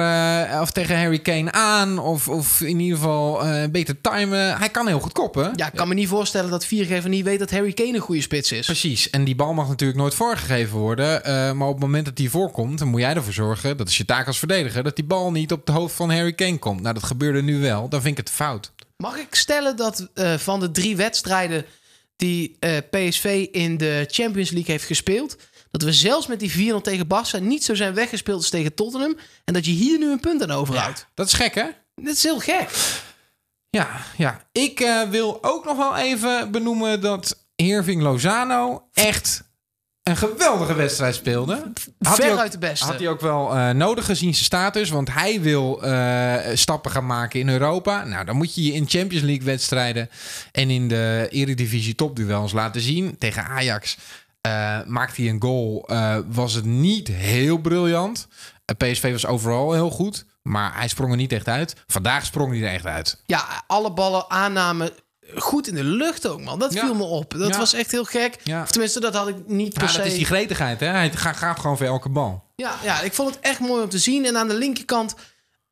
eh, 0.51 0.61
of 0.61 0.71
tegen 0.71 0.97
Harry 0.97 1.19
Kane 1.19 1.51
aan. 1.51 1.99
Of, 1.99 2.27
of 2.27 2.61
in 2.61 2.79
ieder 2.79 2.97
geval 2.97 3.41
beter 3.69 4.01
timen. 4.01 4.57
Hij 4.57 4.69
kan 4.69 4.87
heel 4.87 4.99
goed 4.99 5.11
koppen. 5.11 5.51
Ja, 5.55 5.67
ik 5.67 5.73
kan 5.73 5.87
me 5.87 5.93
niet 5.93 6.07
voorstellen 6.07 6.49
dat 6.49 6.65
Viergever 6.65 7.09
niet 7.09 7.23
weet 7.23 7.39
dat 7.39 7.51
Harry 7.51 7.73
Kane 7.73 7.93
een 7.93 7.99
goede 7.99 8.21
spits 8.21 8.51
is. 8.51 8.65
Precies. 8.65 9.09
En 9.09 9.23
die 9.23 9.35
bal 9.35 9.53
mag 9.53 9.67
natuurlijk 9.67 9.99
nooit 9.99 10.13
voorgegeven 10.13 10.77
worden. 10.77 11.21
maar 11.57 11.67
op 11.67 11.73
het 11.73 11.83
moment 11.83 12.05
dat 12.05 12.15
die 12.15 12.29
voorkomt, 12.29 12.79
dan 12.79 12.87
moet 12.87 13.01
jij 13.01 13.15
ervoor 13.15 13.33
zorgen, 13.33 13.77
dat 13.77 13.87
is 13.87 13.97
je 13.97 14.05
taak 14.05 14.27
als 14.27 14.39
verdediger, 14.39 14.83
dat 14.83 14.95
die 14.95 15.05
bal 15.05 15.31
niet 15.31 15.51
op 15.51 15.67
het 15.67 15.75
hoofd 15.75 15.95
van 15.95 16.11
Harry 16.11 16.33
Kane 16.33 16.57
komt. 16.57 16.81
Nou, 16.81 16.93
dat 16.93 17.03
gebeurde 17.03 17.41
nu 17.41 17.59
wel. 17.59 17.89
Dan 17.89 18.01
vind 18.01 18.17
ik 18.17 18.25
het 18.25 18.35
fout. 18.35 18.71
Mag 18.97 19.17
ik 19.17 19.35
stellen 19.35 19.75
dat 19.75 20.07
van 20.37 20.59
de 20.59 20.71
drie 20.71 20.95
wedstrijden 20.95 21.65
die 22.17 22.55
eh, 22.59 22.77
PSV 22.89 23.47
in 23.51 23.77
de 23.77 24.05
Champions 24.11 24.49
League 24.49 24.71
heeft 24.71 24.85
gespeeld, 24.85 25.37
dat 25.71 25.81
we 25.81 25.93
zelfs 25.93 26.27
met 26.27 26.39
die 26.39 26.73
4-0 26.73 26.81
tegen 26.81 27.07
Barça 27.07 27.41
niet 27.41 27.63
zo 27.63 27.75
zijn 27.75 27.93
weggespeeld 27.93 28.37
als 28.37 28.49
tegen 28.49 28.73
Tottenham 28.73 29.17
en 29.45 29.53
dat 29.53 29.65
je 29.65 29.71
hier 29.71 29.97
nu 29.97 30.11
een 30.11 30.19
punt 30.19 30.41
aan 30.43 30.51
overhoudt? 30.51 31.07
Dat 31.13 31.27
is 31.27 31.33
gek, 31.33 31.55
hè? 31.55 31.65
Dat 31.95 32.13
is 32.13 32.23
heel 32.23 32.39
gek. 32.39 32.69
Ja, 33.69 34.01
ja. 34.17 34.47
Ik 34.51 34.79
eh, 34.79 35.09
wil 35.09 35.43
ook 35.43 35.65
nog 35.65 35.77
wel 35.77 35.95
even 35.95 36.51
benoemen 36.51 37.01
dat 37.01 37.45
Herving 37.55 38.01
Lozano 38.01 38.87
echt 38.93 39.43
een 40.07 40.17
geweldige 40.17 40.73
wedstrijd 40.73 41.15
speelde. 41.15 41.71
Had 41.99 42.19
ook- 42.21 42.25
Veruit 42.27 42.51
de 42.51 42.57
beste. 42.57 42.85
Had 42.85 42.99
hij 42.99 43.07
ook 43.09 43.21
wel 43.21 43.55
eh, 43.55 43.69
nodig 43.69 44.05
gezien 44.05 44.33
zijn 44.33 44.45
status. 44.45 44.89
Want 44.89 45.13
hij 45.13 45.41
wil 45.41 45.83
eh, 45.83 46.35
stappen 46.53 46.91
gaan 46.91 47.05
maken 47.05 47.39
in 47.39 47.49
Europa. 47.49 48.03
Nou, 48.03 48.25
dan 48.25 48.35
moet 48.35 48.55
je 48.55 48.63
je 48.63 48.73
in 48.73 48.85
Champions 48.87 49.23
League 49.25 49.45
wedstrijden... 49.45 50.09
en 50.51 50.69
in 50.69 50.87
de 50.87 51.27
Eredivisie 51.29 51.95
topduels 51.95 52.51
laten 52.51 52.81
zien. 52.81 53.15
Tegen 53.17 53.43
Ajax 53.45 53.97
eh 54.41 54.79
maakte 54.85 55.21
hij 55.21 55.29
een 55.29 55.41
goal. 55.41 55.89
was 56.27 56.53
het 56.53 56.65
niet 56.65 57.07
heel 57.07 57.57
briljant. 57.57 58.27
PSV 58.77 59.11
was 59.11 59.25
overal 59.25 59.73
heel 59.73 59.89
goed. 59.89 60.25
Maar 60.41 60.75
hij 60.77 60.87
sprong 60.87 61.11
er 61.11 61.17
niet 61.17 61.31
echt 61.31 61.47
uit. 61.47 61.75
Vandaag 61.87 62.25
sprong 62.25 62.51
hij 62.51 62.61
er 62.67 62.73
echt 62.73 62.85
uit. 62.85 63.21
Ja, 63.25 63.63
alle 63.67 63.91
ballen 63.93 64.29
aannamen 64.29 64.89
goed 65.35 65.67
in 65.67 65.75
de 65.75 65.83
lucht 65.83 66.27
ook, 66.27 66.41
man. 66.41 66.59
Dat 66.59 66.73
Ja. 66.73 66.81
viel 66.85 66.95
me 66.95 67.03
op. 67.03 67.33
Dat 67.37 67.49
Ja. 67.49 67.57
was 67.57 67.73
echt 67.73 67.91
heel 67.91 68.03
gek. 68.03 68.35
Ja. 68.43 68.61
Of 68.61 68.69
tenminste, 68.71 68.99
dat 68.99 69.13
had 69.15 69.27
ik 69.27 69.35
niet 69.45 69.73
per 69.73 69.83
Ja, 69.83 69.89
se... 69.89 69.97
dat 69.97 70.05
is 70.07 70.13
die 70.13 70.25
gretigheid, 70.25 70.79
hè? 70.79 70.87
Hij 70.87 71.11
gaat, 71.11 71.37
gaat 71.37 71.59
gewoon 71.59 71.77
voor 71.77 71.85
elke 71.85 72.09
bal. 72.09 72.43
Ja, 72.55 72.75
ja, 72.83 73.01
ik 73.01 73.13
vond 73.13 73.29
het 73.35 73.39
echt 73.43 73.59
mooi 73.59 73.83
om 73.83 73.89
te 73.89 73.97
zien. 73.99 74.25
En 74.25 74.37
aan 74.37 74.47
de 74.47 74.53
linkerkant, 74.53 75.15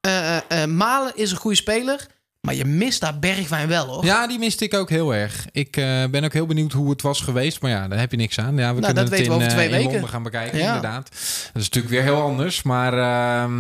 eh, 0.02 0.36
eh, 0.38 0.42
eh, 0.64 0.70
Malen 0.70 1.16
is 1.16 1.32
een 1.32 1.38
goede 1.38 1.58
speler. 1.58 2.06
Maar 2.46 2.56
je 2.56 2.66
mist 2.66 3.00
daar 3.00 3.20
Bergwijn 3.20 3.68
wel, 3.68 3.86
hoor. 3.88 4.06
Ja, 4.06 4.28
die 4.28 4.40
miste 4.40 4.64
ik 4.64 4.74
ook 4.74 4.90
heel 4.90 5.14
erg. 5.14 5.46
Ik 5.52 5.78
eh, 5.78 6.06
ben 6.06 6.24
ook 6.24 6.34
heel 6.34 6.46
benieuwd 6.46 6.72
hoe 6.72 6.90
het 6.90 7.02
was 7.02 7.22
geweest. 7.22 7.62
Maar 7.62 7.72
ja, 7.72 7.88
daar 7.88 8.00
heb 8.00 8.12
je 8.12 8.18
niks 8.18 8.40
aan. 8.40 8.58
Ja, 8.58 8.74
we 8.76 8.82
kunnen 8.82 8.96
dat 8.96 9.04
het 9.04 9.10
weten 9.10 9.26
in, 9.26 9.32
we 9.32 9.36
over 9.36 9.48
eh, 9.48 9.54
twee 9.54 9.66
in 9.66 9.72
weken. 9.72 9.92
Londen 9.92 10.10
gaan 10.10 10.24
bekijken, 10.24 10.58
Ja. 10.58 10.66
inderdaad. 10.68 11.10
Dat 11.54 11.62
is 11.62 11.70
natuurlijk 11.70 11.94
weer 11.94 12.04
heel 12.04 12.22
anders. 12.22 12.64
Maar 12.64 12.94
ehm, 12.94 13.58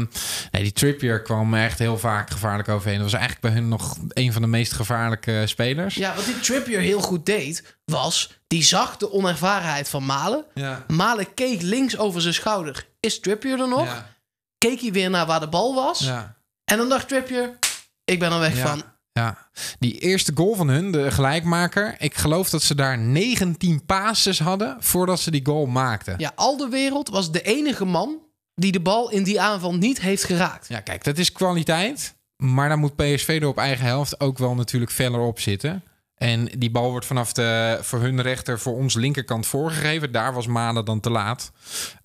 nee, 0.52 0.64
die 0.64 0.72
Trippier 0.72 1.22
kwam 1.22 1.54
echt 1.54 1.80
heel 1.80 1.98
vaak 1.98 2.30
gevaarlijk 2.30 2.70
overheen. 2.70 3.00
Dat 3.00 3.12
was 3.12 3.20
eigenlijk 3.20 3.42
bij 3.42 3.62
hun 3.62 3.68
nog 3.70 3.98
een 4.10 4.34
van 4.34 4.42
de 4.42 4.48
meest 4.48 4.74
gevaarlijke 4.74 5.44
spelers. 5.46 5.96
Ja, 5.96 6.16
wat 6.16 6.26
die 6.26 6.40
Trippier 6.40 6.80
heel 6.80 7.02
goed 7.02 7.26
deed, 7.26 7.76
was... 7.86 8.40
die 8.48 8.64
zag 8.64 8.98
de 8.98 9.12
onervarenheid 9.12 9.90
van 9.90 10.06
Malen. 10.06 10.46
Ja. 10.54 10.84
Malen 10.88 11.34
keek 11.34 11.62
links 11.62 11.98
over 11.98 12.22
zijn 12.22 12.34
schouder. 12.34 12.86
Is 13.00 13.20
Trippier 13.20 13.60
er 13.60 13.68
nog? 13.68 13.86
Ja. 13.86 14.14
Keek 14.58 14.82
hij 14.82 14.92
weer 14.92 15.10
naar 15.10 15.26
waar 15.26 15.40
de 15.40 15.50
bal 15.50 15.76
was. 15.76 16.00
Ja. 16.00 16.36
En 16.66 16.78
dan 16.78 16.90
dacht 16.90 17.08
Trippier... 17.08 17.58
ik 18.06 18.20
ben 18.20 18.32
er 18.32 18.40
weg 18.40 18.56
Ja. 18.58 18.68
van. 18.68 18.84
Ja, 19.12 19.38
die 19.80 20.00
eerste 20.00 20.32
goal 20.36 20.56
van 20.56 20.68
hun, 20.68 20.92
de 20.92 21.12
gelijkmaker. 21.12 21.96
Ik 22.00 22.16
geloof 22.16 22.50
dat 22.50 22.62
ze 22.64 22.76
daar 22.76 22.98
19 22.98 23.86
passes 23.86 24.40
hadden 24.40 24.78
voordat 24.80 25.20
ze 25.20 25.32
die 25.32 25.46
goal 25.46 25.66
maakten. 25.66 26.16
Ja, 26.18 26.32
al 26.36 26.58
de 26.58 26.68
wereld 26.70 27.10
was 27.10 27.32
de 27.32 27.42
enige 27.42 27.86
man 27.86 28.20
die 28.56 28.72
de 28.72 28.80
bal 28.80 29.12
in 29.12 29.24
die 29.24 29.42
aanval 29.42 29.76
niet 29.76 30.02
heeft 30.02 30.24
geraakt. 30.24 30.68
Ja, 30.68 30.80
kijk, 30.80 31.04
dat 31.04 31.18
is 31.18 31.32
kwaliteit. 31.32 32.16
Maar 32.36 32.70
dan 32.70 32.80
moet 32.80 32.96
PSV 32.96 33.38
er 33.42 33.48
op 33.48 33.58
eigen 33.58 33.86
helft 33.86 34.20
ook 34.20 34.38
wel 34.38 34.56
natuurlijk 34.56 34.92
verder 34.92 35.20
op 35.20 35.40
zitten. 35.40 35.84
En 36.16 36.46
die 36.46 36.72
bal 36.72 36.90
wordt 36.90 37.06
vanaf 37.06 37.34
de 37.34 37.78
voor 37.82 38.00
hun 38.00 38.22
rechter, 38.22 38.60
voor 38.60 38.74
ons 38.74 38.96
linkerkant 38.96 39.48
voorgegeven. 39.48 40.12
Daar 40.12 40.34
was 40.34 40.48
Malen 40.48 40.86
dan 40.86 41.00
te 41.00 41.10
laat. 41.10 41.52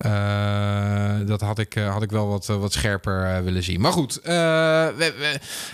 Uh, 0.05 1.27
dat 1.27 1.41
had 1.41 1.59
ik, 1.59 1.75
uh, 1.75 1.91
had 1.91 2.01
ik 2.03 2.11
wel 2.11 2.27
wat, 2.27 2.47
uh, 2.49 2.57
wat 2.57 2.73
scherper 2.73 3.43
willen 3.43 3.63
zien. 3.63 3.81
Maar 3.81 3.91
goed, 3.91 4.23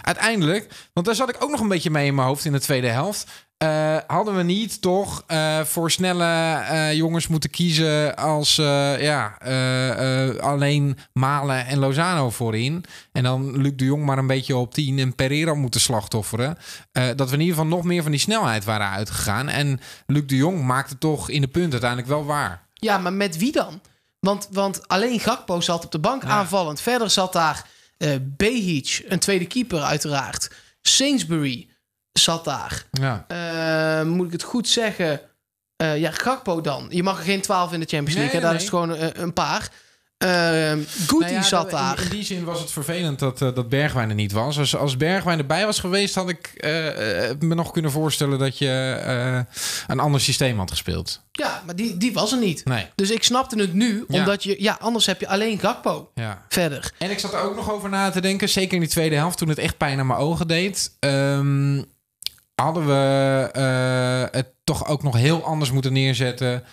uiteindelijk, 0.01 0.73
want 0.93 1.05
daar 1.05 1.15
zat 1.15 1.29
ik 1.29 1.43
ook 1.43 1.49
nog 1.49 1.59
een 1.59 1.67
beetje 1.67 1.89
mee 1.89 2.05
in 2.05 2.15
mijn 2.15 2.27
hoofd 2.27 2.45
in 2.45 2.51
de 2.51 2.59
tweede 2.59 2.87
helft. 2.87 3.45
Uh, 3.63 3.97
hadden 4.07 4.35
we 4.35 4.43
niet 4.43 4.81
toch 4.81 5.23
uh, 5.27 5.59
voor 5.59 5.91
snelle 5.91 6.23
uh, 6.23 6.93
jongens 6.93 7.27
moeten 7.27 7.49
kiezen 7.49 8.15
als 8.15 8.55
ja, 8.55 9.37
alleen 10.39 10.97
Malen 11.13 11.65
en 11.65 11.79
Lozano 11.79 12.29
voorin. 12.29 12.85
En 13.11 13.23
dan 13.23 13.61
Luc 13.61 13.73
de 13.75 13.85
Jong 13.85 14.05
maar 14.05 14.17
een 14.17 14.27
beetje 14.27 14.55
op 14.55 14.73
10 14.73 14.99
en 14.99 15.15
Pereira 15.15 15.53
moeten 15.53 15.81
slachtofferen. 15.81 16.57
dat 16.91 17.29
we 17.29 17.35
in 17.35 17.41
ieder 17.41 17.55
geval 17.55 17.69
nog 17.69 17.83
meer 17.83 18.01
van 18.01 18.11
die 18.11 18.19
snelheid 18.19 18.63
waren 18.63 18.89
uitgegaan. 18.89 19.49
En 19.49 19.79
Luc 20.05 20.23
de 20.25 20.35
Jong 20.35 20.63
maakte 20.63 20.97
toch 20.97 21.29
in 21.29 21.41
de 21.41 21.47
punt 21.47 21.71
uiteindelijk 21.71 22.09
wel 22.09 22.25
waar. 22.25 22.65
Ja, 22.73 22.97
maar 22.97 23.13
met 23.13 23.37
wie 23.37 23.51
dan? 23.51 23.81
Want, 24.19 24.47
want 24.51 24.87
alleen 24.87 25.19
Gakpo 25.19 25.61
zat 25.61 25.85
op 25.85 25.91
de 25.91 25.99
bank 25.99 26.23
ja. 26.23 26.29
aanvallend. 26.29 26.81
Verder 26.81 27.09
zat 27.09 27.33
daar 27.33 27.65
uh, 27.97 28.15
Behic, 28.21 29.03
een 29.07 29.19
tweede 29.19 29.45
keeper 29.45 29.81
uiteraard. 29.81 30.51
Sainsbury 30.81 31.67
zat 32.17 32.45
daar. 32.45 32.83
Ja. 32.91 33.25
Uh, 34.01 34.09
moet 34.09 34.25
ik 34.25 34.31
het 34.31 34.43
goed 34.43 34.67
zeggen? 34.67 35.21
Uh, 35.83 35.97
ja, 35.97 36.11
Gakpo 36.11 36.61
dan. 36.61 36.87
Je 36.89 37.03
mag 37.03 37.17
er 37.17 37.23
geen 37.23 37.41
12 37.41 37.73
in 37.73 37.79
de 37.79 37.85
Champions 37.85 38.19
League. 38.19 38.33
Nee, 38.33 38.41
nee, 38.41 38.41
daar 38.41 38.55
is 38.55 38.61
het 38.61 38.69
gewoon 38.69 38.91
uh, 38.91 39.07
een 39.13 39.33
paar. 39.33 39.69
Uh, 40.23 40.29
Guti 40.87 41.17
nou 41.19 41.33
ja, 41.33 41.41
zat 41.41 41.69
daar. 41.69 41.97
In, 41.97 42.03
in, 42.03 42.09
die 42.09 42.23
zin 42.23 42.43
was 42.43 42.59
het 42.59 42.71
vervelend 42.71 43.19
dat, 43.19 43.41
uh, 43.41 43.55
dat 43.55 43.69
Bergwijn 43.69 44.09
er 44.09 44.15
niet 44.15 44.31
was. 44.31 44.59
Als, 44.59 44.75
als 44.75 44.97
Bergwijn 44.97 45.39
erbij 45.39 45.65
was 45.65 45.79
geweest, 45.79 46.15
had 46.15 46.29
ik 46.29 46.51
uh, 46.55 46.71
me 47.39 47.55
nog 47.55 47.71
kunnen 47.71 47.91
voorstellen 47.91 48.39
dat 48.39 48.57
je 48.57 49.45
een 49.87 49.99
ander 49.99 50.21
systeem 50.21 50.57
had 50.57 50.69
gespeeld. 50.69 51.21
Ja, 51.31 51.61
maar 51.65 51.75
die, 51.75 51.97
die 51.97 52.13
was 52.13 52.31
er 52.31 52.39
niet. 52.39 52.65
Nee. 52.65 52.87
Dus 52.95 53.11
ik 53.11 53.23
snapte 53.23 53.59
het 53.59 53.73
nu, 53.73 54.05
omdat 54.07 54.43
je, 54.43 54.55
ja, 54.59 54.77
anders 54.79 55.05
heb 55.05 55.19
je 55.19 55.27
alleen 55.27 55.59
Gakpo 55.59 56.11
ja. 56.15 56.45
verder. 56.49 56.91
En 56.97 57.11
ik 57.11 57.19
zat 57.19 57.33
er 57.33 57.39
ook 57.39 57.55
nog 57.55 57.71
over 57.71 57.89
na 57.89 58.09
te 58.09 58.21
denken, 58.21 58.49
zeker 58.49 58.73
in 58.73 58.79
die 58.79 58.89
tweede 58.89 59.15
helft, 59.15 59.37
toen 59.37 59.49
het 59.49 59.57
echt 59.57 59.77
pijn 59.77 59.99
aan 59.99 60.07
mijn 60.07 60.19
ogen 60.19 60.47
deed. 60.47 60.91
Um, 60.99 61.85
hadden 62.61 62.87
we 62.87 63.49
uh, 63.55 64.37
het 64.39 64.53
toch 64.63 64.87
ook 64.87 65.03
nog 65.03 65.15
heel 65.15 65.43
anders 65.43 65.71
moeten 65.71 65.93
neerzetten. 65.93 66.63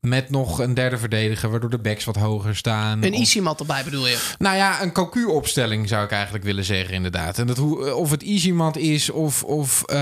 Met 0.00 0.30
nog 0.30 0.58
een 0.58 0.74
derde 0.74 0.98
verdediger, 0.98 1.50
waardoor 1.50 1.70
de 1.70 1.78
backs 1.78 2.04
wat 2.04 2.16
hoger 2.16 2.56
staan. 2.56 3.02
Een 3.02 3.12
Easymat 3.12 3.60
erbij 3.60 3.84
bedoel 3.84 4.06
je? 4.06 4.34
Nou 4.38 4.56
ja, 4.56 4.82
een 4.82 4.92
Cocu-opstelling 4.92 5.88
zou 5.88 6.04
ik 6.04 6.10
eigenlijk 6.10 6.44
willen 6.44 6.64
zeggen, 6.64 6.94
inderdaad. 6.94 7.38
En 7.38 7.46
dat 7.46 7.56
hoe, 7.56 7.94
of 7.94 8.10
het 8.10 8.22
Easymat 8.22 8.76
is 8.76 9.10
of, 9.10 9.42
of 9.42 9.82
uh, 9.86 9.96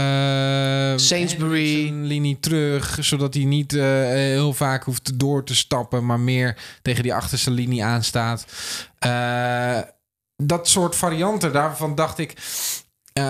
Sainsbury. 0.97 1.89
Een 1.89 2.05
linie 2.05 2.41
terug, 2.41 2.99
zodat 3.01 3.35
hij 3.35 3.45
niet 3.45 3.73
uh, 3.73 3.85
heel 4.05 4.53
vaak 4.53 4.85
hoeft 4.85 5.19
door 5.19 5.45
te 5.45 5.55
stappen, 5.55 6.07
maar 6.07 6.21
meer 6.21 6.57
tegen 6.83 7.03
die 7.03 7.15
achterste 7.15 7.51
linie 7.51 7.85
aanstaat. 7.85 8.45
Uh, 9.07 9.79
dat 10.37 10.69
soort 10.69 10.97
varianten, 10.97 11.53
daarvan 11.53 11.95
dacht 11.95 12.19
ik 12.19 12.35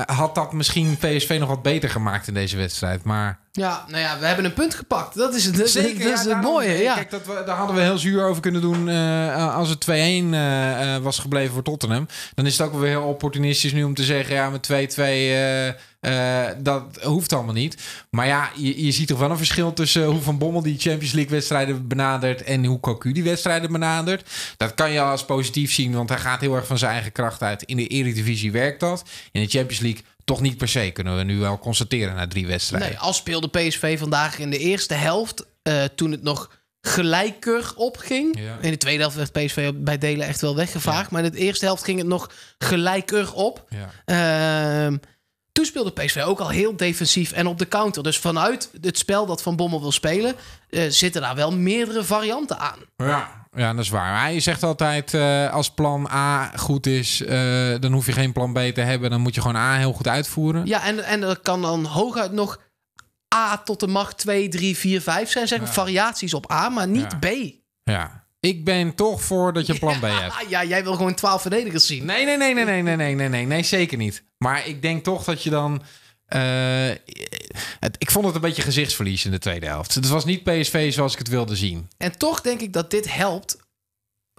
had 0.07 0.35
dat 0.35 0.53
misschien 0.53 0.97
PSV 0.97 1.37
nog 1.41 1.49
wat 1.49 1.63
beter 1.63 1.91
gemaakt 1.91 2.29
in 2.29 2.35
deze 2.35 2.57
wedstrijd. 2.57 3.05
Maar... 3.05 3.42
Ja, 3.55 3.85
nou 3.89 4.03
ja, 4.03 4.19
we 4.19 4.27
hebben 4.27 4.45
een 4.45 4.53
punt 4.53 4.75
gepakt. 4.75 5.15
Dat 5.15 5.35
is 5.35 5.45
het, 5.45 5.57
dat, 5.57 5.69
Zeker, 5.69 6.05
dat 6.05 6.19
is 6.19 6.25
het 6.25 6.41
mooie. 6.41 6.83
Ja. 6.83 6.95
Kijk, 6.95 7.11
dat 7.11 7.27
we, 7.27 7.43
daar 7.47 7.57
hadden 7.57 7.77
we 7.77 7.83
heel 7.83 7.99
zuur 7.99 8.25
over 8.25 8.43
kunnen 8.43 8.61
doen 8.61 8.89
uh, 8.89 9.57
als 9.57 9.69
het 9.69 9.87
2-1 9.91 9.91
uh, 9.91 10.97
was 10.97 11.19
gebleven 11.19 11.53
voor 11.53 11.63
Tottenham. 11.63 12.07
Dan 12.35 12.47
is 12.47 12.59
het 12.59 12.67
ook 12.67 12.73
wel 12.73 12.81
weer 12.81 12.91
heel 12.91 13.03
opportunistisch 13.03 13.73
nu 13.73 13.85
om 13.85 13.95
te 13.95 14.05
zeggen... 14.05 14.35
ja, 14.35 14.51
met 14.51 14.69
2-2... 14.99 15.93
Uh, 16.03 16.47
dat 16.59 16.99
hoeft 17.03 17.33
allemaal 17.33 17.55
niet. 17.55 17.77
Maar 18.11 18.27
ja, 18.27 18.51
je, 18.57 18.85
je 18.85 18.93
ziet 18.93 19.09
toch 19.09 19.19
wel 19.19 19.31
een 19.31 19.37
verschil 19.37 19.73
tussen 19.73 20.05
hoe 20.05 20.21
Van 20.21 20.39
Bommel 20.39 20.63
die 20.63 20.79
Champions 20.79 21.13
League 21.13 21.33
wedstrijden 21.33 21.89
benadert 21.89 22.43
en 22.43 22.65
hoe 22.65 22.81
Cocu 22.81 23.13
die 23.13 23.23
wedstrijden 23.23 23.73
benadert. 23.73 24.31
Dat 24.57 24.75
kan 24.75 24.91
je 24.91 25.01
als 25.01 25.25
positief 25.25 25.73
zien, 25.73 25.93
want 25.93 26.09
hij 26.09 26.19
gaat 26.19 26.41
heel 26.41 26.55
erg 26.55 26.67
van 26.67 26.79
zijn 26.79 26.93
eigen 26.93 27.13
kracht 27.13 27.43
uit. 27.43 27.63
In 27.63 27.77
de 27.77 27.87
Eredivisie 27.87 28.53
werkt 28.53 28.81
dat. 28.81 29.03
In 29.33 29.43
de 29.43 29.49
Champions 29.49 29.81
League 29.81 30.03
toch 30.25 30.41
niet 30.41 30.57
per 30.57 30.69
se, 30.69 30.91
kunnen 30.91 31.17
we 31.17 31.23
nu 31.23 31.39
wel 31.39 31.59
constateren 31.59 32.15
na 32.15 32.27
drie 32.27 32.47
wedstrijden. 32.47 32.89
Nee, 32.89 32.99
als 32.99 33.17
speelde 33.17 33.49
PSV 33.49 33.99
vandaag 33.99 34.39
in 34.39 34.51
de 34.51 34.59
eerste 34.59 34.95
helft, 34.95 35.47
uh, 35.63 35.85
toen 35.85 36.11
het 36.11 36.23
nog 36.23 36.51
gelijker 36.81 37.73
opging. 37.77 38.39
Ja. 38.39 38.59
In 38.61 38.71
de 38.71 38.77
tweede 38.77 39.01
helft 39.01 39.17
werd 39.17 39.33
PSV 39.33 39.73
bij 39.75 39.99
delen 39.99 40.27
echt 40.27 40.41
wel 40.41 40.57
weggevaagd. 40.57 41.01
Ja. 41.01 41.09
Maar 41.11 41.25
in 41.25 41.31
de 41.31 41.39
eerste 41.39 41.65
helft 41.65 41.85
ging 41.85 41.99
het 41.99 42.07
nog 42.07 42.31
gelijker 42.59 43.33
op. 43.33 43.67
Ja. 43.69 44.87
Uh, 44.87 44.99
toen 45.53 45.65
speelde 45.65 45.93
PSV 45.93 46.23
ook 46.27 46.41
al 46.41 46.49
heel 46.49 46.77
defensief 46.77 47.33
en 47.33 47.47
op 47.47 47.59
de 47.59 47.69
counter. 47.69 48.03
Dus 48.03 48.19
vanuit 48.19 48.71
het 48.81 48.99
spel 48.99 49.27
dat 49.27 49.43
Van 49.43 49.57
Bommel 49.57 49.81
wil 49.81 49.93
spelen, 49.93 50.35
uh, 50.71 50.85
zitten 50.89 51.21
daar 51.21 51.35
wel 51.35 51.53
meerdere 51.53 52.05
varianten 52.05 52.59
aan. 52.59 52.79
Ja, 52.97 53.42
ja 53.57 53.73
dat 53.73 53.85
is 53.85 53.91
waar. 53.91 54.21
Hij 54.21 54.41
zegt 54.41 54.63
altijd: 54.63 55.13
uh, 55.13 55.53
als 55.53 55.71
plan 55.71 56.09
A 56.11 56.53
goed 56.57 56.87
is, 56.87 57.21
uh, 57.21 57.29
dan 57.81 57.93
hoef 57.93 58.07
je 58.07 58.13
geen 58.13 58.33
plan 58.33 58.53
B 58.53 58.59
te 58.59 58.81
hebben. 58.81 59.11
Dan 59.11 59.21
moet 59.21 59.35
je 59.35 59.41
gewoon 59.41 59.57
A 59.57 59.77
heel 59.77 59.93
goed 59.93 60.09
uitvoeren. 60.09 60.67
Ja, 60.67 60.85
en, 60.85 61.05
en 61.05 61.23
er 61.23 61.39
kan 61.41 61.63
dan 61.63 61.85
hooguit 61.85 62.33
nog 62.33 62.61
A 63.35 63.59
tot 63.59 63.81
de 63.81 63.87
macht 63.87 64.19
2, 64.19 64.49
3, 64.49 64.77
4, 64.77 65.01
5 65.01 65.31
zijn. 65.31 65.49
Zeg 65.49 65.59
maar 65.59 65.69
ja. 65.69 65.75
variaties 65.75 66.35
op 66.35 66.53
A, 66.53 66.69
maar 66.69 66.89
niet 66.89 67.17
ja. 67.21 67.29
B. 67.29 67.55
Ja. 67.83 68.25
Ik 68.41 68.65
ben 68.65 68.95
toch 68.95 69.23
voor 69.23 69.53
dat 69.53 69.67
je 69.67 69.79
plan 69.79 69.99
B 69.99 70.03
hebt. 70.21 70.35
Ja, 70.49 70.65
jij 70.65 70.85
wil 70.85 70.95
gewoon 70.95 71.15
12 71.15 71.43
verdedigers 71.43 71.87
zien. 71.87 72.05
Nee, 72.05 72.25
nee, 72.25 72.37
nee, 72.37 72.55
nee, 72.55 72.65
nee, 72.65 72.83
nee, 72.83 72.97
nee, 72.97 73.15
nee, 73.15 73.29
nee, 73.29 73.47
nee, 73.47 73.63
zeker 73.63 73.99
niet. 73.99 74.25
Maar 74.39 74.67
ik 74.67 74.83
denk 74.83 75.05
toch 75.05 75.25
dat 75.25 75.43
je 75.43 75.51
dan. 75.51 75.83
Uh, 76.35 76.95
het, 77.81 77.97
ik 77.99 78.11
vond 78.11 78.27
het 78.27 78.35
een 78.35 78.41
beetje 78.41 78.63
gezichtsverlies 78.63 79.25
in 79.25 79.31
de 79.31 79.39
tweede 79.39 79.67
helft. 79.67 79.95
Het 79.95 80.09
was 80.09 80.25
niet 80.25 80.43
PSV 80.43 80.93
zoals 80.93 81.13
ik 81.13 81.19
het 81.19 81.29
wilde 81.29 81.57
zien. 81.57 81.89
En 81.97 82.19
toch 82.19 82.41
denk 82.41 82.61
ik 82.61 82.73
dat 82.73 82.91
dit 82.91 83.15
helpt 83.15 83.57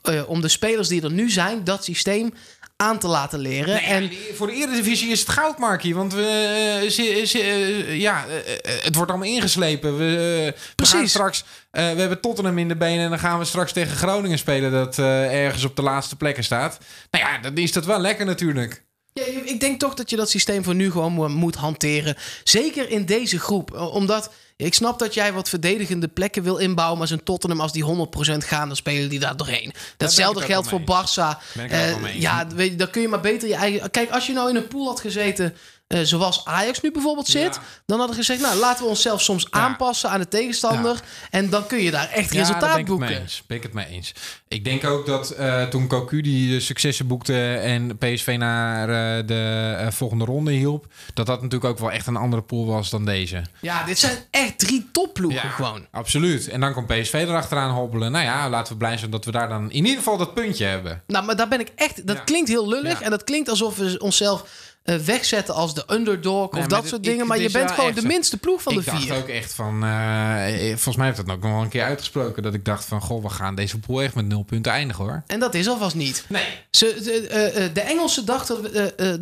uh, 0.10 0.30
om 0.30 0.42
de 0.42 0.48
spelers 0.48 0.88
die 0.88 1.02
er 1.02 1.12
nu 1.12 1.30
zijn, 1.30 1.64
dat 1.64 1.84
systeem 1.84 2.34
aan 2.76 3.00
te 3.00 3.08
laten 3.08 3.40
leren. 3.40 3.74
Nee, 3.74 3.84
en 3.84 4.12
voor 4.34 4.48
de 4.48 4.54
Eredivisie 4.54 5.12
is 5.12 5.20
het 5.20 5.30
goud, 5.30 5.58
Markie. 5.58 5.96
Want 5.96 6.14
we, 6.14 6.82
uh, 6.84 6.90
ze, 6.90 7.38
uh, 7.38 8.00
ja, 8.00 8.26
het 8.64 8.96
wordt 8.96 9.12
allemaal 9.12 9.30
ingeslepen. 9.30 9.98
We, 9.98 10.54
Precies. 10.76 11.00
we 11.00 11.08
straks, 11.08 11.44
we 11.72 11.80
hebben 11.80 12.22
Tottenham 12.22 12.58
in 12.58 12.68
de 12.68 12.76
benen 12.76 13.04
en 13.04 13.10
dan 13.10 13.20
gaan 13.20 13.40
we 13.40 13.46
straks 13.46 13.72
tegen 13.72 13.98
Groningen 13.98 14.38
spelen 14.38 14.72
dat 14.72 14.98
ergens 14.98 15.64
op 15.64 15.76
de 15.76 15.82
laatste 15.82 16.16
plekken 16.16 16.44
staat. 16.44 16.78
Nou 17.12 17.26
ja, 17.26 17.38
dan 17.38 17.58
is 17.58 17.72
dat 17.72 17.86
wel 17.86 18.00
lekker 18.00 18.26
natuurlijk. 18.26 18.84
Ja, 19.14 19.24
ik 19.44 19.60
denk 19.60 19.80
toch 19.80 19.94
dat 19.94 20.10
je 20.10 20.16
dat 20.16 20.30
systeem 20.30 20.64
voor 20.64 20.76
nu 20.76 20.92
gewoon 20.92 21.32
moet 21.32 21.56
hanteren. 21.56 22.16
Zeker 22.44 22.90
in 22.90 23.06
deze 23.06 23.40
groep. 23.40 23.74
Omdat 23.74 24.32
ik 24.56 24.74
snap 24.74 25.00
dat 25.00 25.14
jij 25.14 25.34
wat 25.34 25.50
verdedigende 25.50 26.08
plekken 26.08 26.44
wil 26.44 26.58
inbouwen. 26.58 26.98
Maar 26.98 27.08
zo'n 27.08 27.24
Tottenham, 27.24 27.62
als 27.62 27.72
die 27.72 27.86
100% 27.86 28.38
gaan, 28.38 28.68
dan 28.68 28.76
spelen 28.76 29.10
die 29.10 29.20
daar 29.20 29.38
doorheen. 29.38 29.74
Datzelfde 29.98 30.40
dat 30.40 30.50
geldt 30.50 30.70
voor 30.70 30.82
Barça. 30.82 31.58
Uh, 31.58 32.20
ja, 32.20 32.48
weet 32.48 32.72
je, 32.72 32.76
dan 32.76 32.90
kun 32.90 33.02
je 33.02 33.08
maar 33.08 33.22
beter 33.22 33.48
je 33.48 33.56
eigen. 33.56 33.92
Kijk, 33.92 34.10
als 34.10 34.28
je 34.28 34.34
nou 34.34 34.50
in 34.50 34.56
een 34.56 34.68
pool 34.68 34.88
had 34.88 35.00
gezeten. 35.00 35.56
Uh, 35.94 36.00
zoals 36.04 36.46
Ajax 36.46 36.82
nu 36.82 36.92
bijvoorbeeld 36.92 37.28
zit, 37.28 37.56
ja. 37.56 37.62
dan 37.86 37.98
hadden 38.00 38.08
we 38.08 38.24
gezegd: 38.24 38.42
Nou, 38.42 38.58
laten 38.58 38.84
we 38.84 38.90
onszelf 38.90 39.22
soms 39.22 39.48
ja. 39.52 39.60
aanpassen 39.60 40.10
aan 40.10 40.20
de 40.20 40.28
tegenstander. 40.28 40.94
Ja. 40.94 41.02
En 41.30 41.50
dan 41.50 41.68
kun 41.68 41.80
je 41.80 41.92
daar 41.92 42.10
echt 42.10 42.32
resultaat 42.32 42.76
ben 42.76 42.86
boeken. 42.86 43.10
Ik 43.10 43.20
eens. 43.20 43.44
ben 43.48 43.58
ik 43.58 43.64
het 43.64 43.74
mee 43.74 43.86
eens. 43.86 44.14
Ik 44.48 44.64
denk 44.64 44.84
ook 44.84 45.06
dat 45.06 45.36
uh, 45.40 45.64
toen 45.64 45.88
Cocu 45.88 46.22
die 46.22 46.60
successen 46.60 47.08
boekte 47.08 47.54
en 47.54 47.98
PSV 47.98 48.36
naar 48.40 48.90
uh, 48.90 49.28
de 49.28 49.88
volgende 49.90 50.26
ronde 50.26 50.52
hielp, 50.52 50.86
dat 51.14 51.26
dat 51.26 51.42
natuurlijk 51.42 51.72
ook 51.72 51.80
wel 51.80 51.92
echt 51.92 52.08
een 52.08 52.16
andere 52.16 52.42
pool 52.42 52.66
was 52.66 52.90
dan 52.90 53.06
deze. 53.06 53.42
Ja, 53.60 53.84
dit 53.86 54.00
zijn 54.00 54.18
echt 54.32 54.60
drie 54.60 54.90
topploegen 54.92 55.50
gewoon. 55.50 55.88
Absoluut. 55.92 56.48
En 56.48 56.60
dan 56.60 56.74
komt 56.74 56.88
PSV 56.88 57.14
erachteraan 57.14 57.72
hobbelen. 57.72 58.12
Nou 58.12 58.26
ja, 58.26 58.50
laten 58.50 58.74
we 58.74 58.80
blij 58.80 58.98
zijn 58.98 59.12
dat 59.12 59.26
we 59.26 59.32
daar 59.32 59.50
dan 59.50 59.72
in 59.72 59.86
ieder 59.86 59.98
geval 59.98 60.18
dat 60.18 60.34
puntje 60.34 60.66
hebben. 60.66 61.02
Nou, 61.08 61.26
maar 61.26 61.36
daar 61.36 61.48
ben 61.48 61.60
ik 61.60 61.72
echt. 61.76 62.08
Dat 62.08 62.24
klinkt 62.24 62.50
heel 62.50 62.68
lullig 62.68 63.02
en 63.02 63.10
dat 63.10 63.24
klinkt 63.24 63.50
alsof 63.50 63.78
we 63.78 64.00
onszelf 64.00 64.72
uh, 64.84 64.96
wegzetten 64.96 65.54
als 65.54 65.74
de 65.74 65.84
underdog 65.90 66.52
nee, 66.52 66.62
of 66.62 66.68
dat 66.68 66.88
soort 66.88 67.04
dingen. 67.04 67.28
Maar 67.28 67.40
je 67.40 67.52
bent 67.52 67.72
gewoon 67.72 67.94
de 67.94 68.06
minste 68.06 68.38
ploeg 68.38 68.62
van 68.62 68.74
ik 68.74 68.78
de 68.86 68.92
vier. 68.92 69.02
Ik 69.02 69.08
dacht 69.08 69.22
ook 69.22 69.28
echt 69.28 69.54
van... 69.54 69.84
Uh, 69.84 70.48
volgens 70.68 70.96
mij 70.96 71.06
heeft 71.06 71.18
dat 71.18 71.36
ook 71.36 71.42
nog 71.42 71.52
wel 71.52 71.62
een 71.62 71.70
keer 71.70 71.84
uitgesproken... 71.84 72.44
dat 72.44 72.54
ik 72.54 72.66
dacht 72.66 72.86
van... 72.86 73.02
goh, 73.02 73.24
we 73.24 73.30
gaan 73.30 73.56
deze 73.56 73.80
pool 73.80 74.02
echt 74.02 74.16
met 74.16 74.28
nul 74.28 74.44
punten 74.44 74.72
eindigen, 74.72 75.04
hoor. 75.04 75.24
En 75.28 75.40
dat 75.40 75.54
is 75.54 75.68
alvast 75.68 75.96
niet. 75.96 76.26
Nee. 76.28 76.46
Ze, 76.72 77.00
de, 77.04 77.70
de 77.74 77.82
Engelsen 77.82 78.26
dachten 78.26 78.74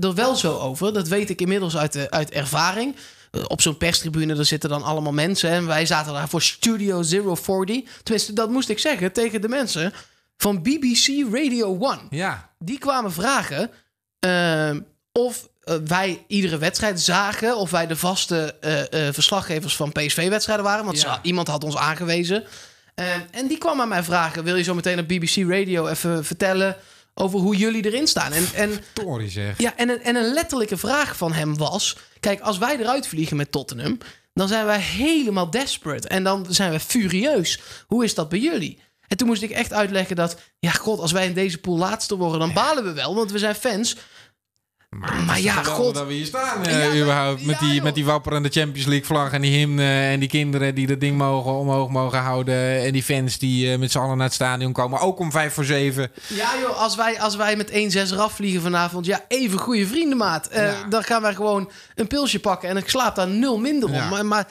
er 0.01 0.13
wel 0.13 0.35
zo 0.35 0.57
over. 0.57 0.93
Dat 0.93 1.07
weet 1.07 1.29
ik 1.29 1.41
inmiddels 1.41 1.77
uit, 1.77 2.11
uit 2.11 2.31
ervaring. 2.31 2.95
op 3.47 3.61
zo'n 3.61 3.77
perstribune, 3.77 4.35
daar 4.35 4.45
zitten 4.45 4.69
dan 4.69 4.83
allemaal 4.83 5.13
mensen. 5.13 5.49
En 5.49 5.67
wij 5.67 5.85
zaten 5.85 6.13
daar 6.13 6.29
voor 6.29 6.41
Studio 6.41 7.01
040. 7.01 7.81
Tenminste, 8.03 8.33
dat 8.33 8.49
moest 8.49 8.69
ik 8.69 8.79
zeggen 8.79 9.11
tegen 9.11 9.41
de 9.41 9.49
mensen 9.49 9.93
van 10.37 10.61
BBC 10.61 11.07
Radio 11.31 11.77
1. 11.79 11.99
Ja. 12.09 12.49
Die 12.59 12.77
kwamen 12.77 13.11
vragen... 13.11 13.69
of 15.11 15.43
eh, 15.43 15.50
wij 15.85 16.23
iedere 16.27 16.57
wedstrijd 16.57 17.01
zagen. 17.01 17.57
Of 17.57 17.71
wij 17.71 17.87
de 17.87 17.95
vaste 17.95 18.55
eh, 18.61 19.07
eh, 19.07 19.13
verslaggevers 19.13 19.75
van 19.75 19.91
PSV-wedstrijden 19.91 20.65
waren. 20.65 20.85
Want 20.85 21.01
Ja. 21.01 21.19
iemand 21.21 21.47
had 21.47 21.63
ons 21.63 21.77
aangewezen. 21.77 22.43
Eh, 22.95 23.05
en 23.31 23.47
die 23.47 23.57
kwam 23.57 23.81
aan 23.81 23.87
mij 23.87 24.03
vragen: 24.03 24.43
Wil 24.43 24.55
je 24.55 24.63
zo 24.63 24.73
meteen 24.73 24.99
op 24.99 25.07
BBC 25.07 25.35
Radio 25.35 25.87
even 25.87 26.25
vertellen 26.25 26.75
over 27.13 27.39
hoe 27.39 27.55
jullie 27.55 27.85
erin 27.85 28.07
staan? 28.07 28.31
En, 28.33 28.47
en 28.53 28.83
Tori 28.93 29.29
zeg. 29.29 29.57
ja, 29.57 29.77
en 29.77 29.89
een, 29.89 30.03
en 30.03 30.15
een 30.15 30.33
letterlijke 30.33 30.77
vraag 30.77 31.15
van 31.17 31.33
hem 31.33 31.57
was: 31.57 31.97
Kijk, 32.19 32.39
als 32.39 32.57
wij 32.57 32.77
eruit 32.79 33.07
vliegen 33.07 33.37
met 33.37 33.51
Tottenham, 33.51 33.97
dan 34.33 34.47
zijn 34.47 34.65
wij 34.65 34.79
helemaal 34.79 35.49
desperate. 35.49 36.07
En 36.07 36.23
dan 36.23 36.45
zijn 36.49 36.71
we 36.71 36.79
furieus. 36.79 37.59
Hoe 37.87 38.03
is 38.03 38.15
dat 38.15 38.29
bij 38.29 38.39
jullie? 38.39 38.79
En 39.07 39.17
toen 39.17 39.27
moest 39.27 39.41
ik 39.41 39.51
echt 39.51 39.73
uitleggen 39.73 40.15
dat, 40.15 40.37
ja, 40.59 40.71
god, 40.71 40.99
als 40.99 41.11
wij 41.11 41.25
in 41.25 41.33
deze 41.33 41.57
pool 41.57 41.77
laatste 41.77 42.15
worden, 42.17 42.39
dan 42.39 42.53
balen 42.53 42.83
we 42.83 42.93
wel, 42.93 43.15
want 43.15 43.31
we 43.31 43.37
zijn 43.39 43.55
fans. 43.55 43.95
Maar, 44.99 45.39
ja, 45.41 45.63
god. 45.63 45.93
dat 45.95 46.07
we 46.07 46.13
hier 46.13 46.25
staan, 46.25 46.65
eh, 46.65 46.93
Ja, 46.93 47.01
überhaupt. 47.01 47.45
Met, 47.45 47.59
ja, 47.59 47.67
die, 47.67 47.81
met 47.81 47.95
die 47.95 48.05
wapperende 48.05 48.49
Champions 48.49 48.87
League 48.87 49.05
vlag 49.05 49.31
en 49.31 49.41
die 49.41 49.57
hymne 49.57 50.01
en 50.01 50.19
die 50.19 50.29
kinderen 50.29 50.75
die 50.75 50.87
dat 50.87 50.99
ding 50.99 51.17
mogen, 51.17 51.51
omhoog 51.51 51.89
mogen 51.89 52.19
houden. 52.19 52.81
En 52.85 52.91
die 52.93 53.03
fans 53.03 53.37
die 53.37 53.71
eh, 53.71 53.79
met 53.79 53.91
z'n 53.91 53.97
allen 53.97 54.17
naar 54.17 54.25
het 54.25 54.35
stadion 54.35 54.71
komen. 54.73 54.99
Ook 54.99 55.19
om 55.19 55.31
vijf 55.31 55.53
voor 55.53 55.63
zeven. 55.65 56.11
Ja, 56.27 56.49
joh, 56.61 56.77
als 56.81 56.95
wij, 56.95 57.19
als 57.21 57.35
wij 57.35 57.55
met 57.55 57.71
1-6 57.71 57.73
eraf 58.11 58.33
vliegen 58.33 58.61
vanavond, 58.61 59.05
ja, 59.05 59.25
even 59.27 59.59
goede 59.59 59.87
vrienden, 59.87 60.17
maat. 60.17 60.47
Eh, 60.47 60.63
Ja. 60.65 60.87
Dan 60.89 61.03
gaan 61.03 61.21
wij 61.21 61.33
gewoon 61.33 61.71
een 61.95 62.07
pilsje 62.07 62.39
pakken 62.39 62.69
en 62.69 62.77
ik 62.77 62.89
slaap 62.89 63.15
daar 63.15 63.27
nul 63.27 63.59
minder 63.59 63.89
om. 63.89 64.07
Maar, 64.09 64.25
maar, 64.25 64.47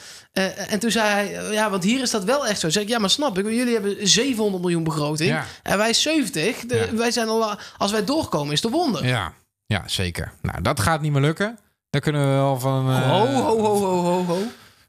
en 0.68 0.78
toen 0.78 0.90
zei 0.90 1.08
hij, 1.08 1.52
ja, 1.52 1.70
want 1.70 1.84
hier 1.84 2.02
is 2.02 2.10
dat 2.10 2.24
wel 2.24 2.46
echt 2.46 2.60
zo. 2.60 2.68
Zeg 2.70 2.82
ik, 2.82 2.88
ja, 2.88 2.98
maar 2.98 3.10
snap 3.10 3.38
ik, 3.38 3.44
jullie 3.44 3.72
hebben 3.72 4.08
700 4.08 4.62
miljoen 4.62 4.84
begroting 4.84 5.38
en 5.62 5.78
wij 5.78 5.92
70. 5.92 6.56
De, 6.60 6.76
Ja. 6.90 6.96
Wij 6.96 7.10
zijn 7.10 7.28
al, 7.28 7.54
als 7.76 7.90
wij 7.90 8.04
doorkomen, 8.04 8.52
is 8.52 8.60
de 8.60 8.68
wonder. 8.68 9.06
Ja, 9.06 9.32
ja, 9.70 9.82
zeker. 9.88 10.32
Nou, 10.42 10.62
dat 10.62 10.80
gaat 10.80 11.00
niet 11.00 11.12
meer 11.12 11.20
lukken. 11.20 11.58
Daar 11.90 12.00
kunnen 12.00 12.20
we 12.28 12.32
wel 12.32 12.58
van... 12.58 12.90
eh, 12.90 13.10
Ho, 13.10 13.26
ho, 13.26 13.58
ho, 13.58 13.74
ho, 13.78 14.02
ho, 14.02 14.24
ho. 14.24 14.38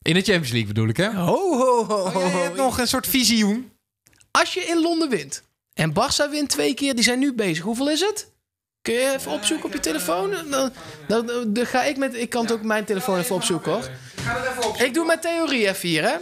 In 0.01 0.13
de 0.13 0.21
Champions 0.21 0.49
League 0.51 0.67
bedoel 0.67 0.87
ik, 0.87 0.97
hè? 0.97 1.13
Ho, 1.13 1.57
ho, 1.57 1.85
ho, 1.85 1.95
Oh, 2.03 2.13
jij 2.13 2.31
ho. 2.31 2.41
hebt 2.41 2.55
nog 2.55 2.79
een 2.79 2.87
soort 2.87 3.07
visioen. 3.07 3.71
Als 4.31 4.53
je 4.53 4.59
in 4.61 4.81
Londen 4.81 5.09
wint 5.09 5.43
en 5.73 5.93
Barça 5.93 6.29
wint 6.29 6.49
twee 6.49 6.73
keer, 6.73 6.95
die 6.95 7.03
zijn 7.03 7.19
nu 7.19 7.33
bezig. 7.33 7.63
Hoeveel 7.63 7.89
is 7.89 7.99
het? 7.99 8.31
Kun 8.81 8.93
je 8.93 9.13
even 9.17 9.31
opzoeken 9.31 9.65
op 9.65 9.73
je 9.73 9.79
telefoon? 9.79 10.31
Dan, 10.31 10.71
dan, 11.07 11.25
dan, 11.25 11.53
dan 11.53 11.65
ga 11.65 11.83
ik 11.83 11.97
met. 11.97 12.15
Ik 12.15 12.29
kan 12.29 12.41
het 12.43 12.51
ook 12.51 12.61
mijn 12.63 12.85
telefoon 12.85 13.17
even 13.17 13.35
opzoeken 13.35 13.71
hoor. 13.71 13.89
Ga 14.15 14.39
het 14.39 14.49
even 14.51 14.69
op. 14.69 14.75
Ik 14.77 14.93
doe 14.93 15.05
mijn 15.05 15.19
theorie 15.19 15.67
even 15.67 15.89
hier, 15.89 16.03
hè. 16.03 16.15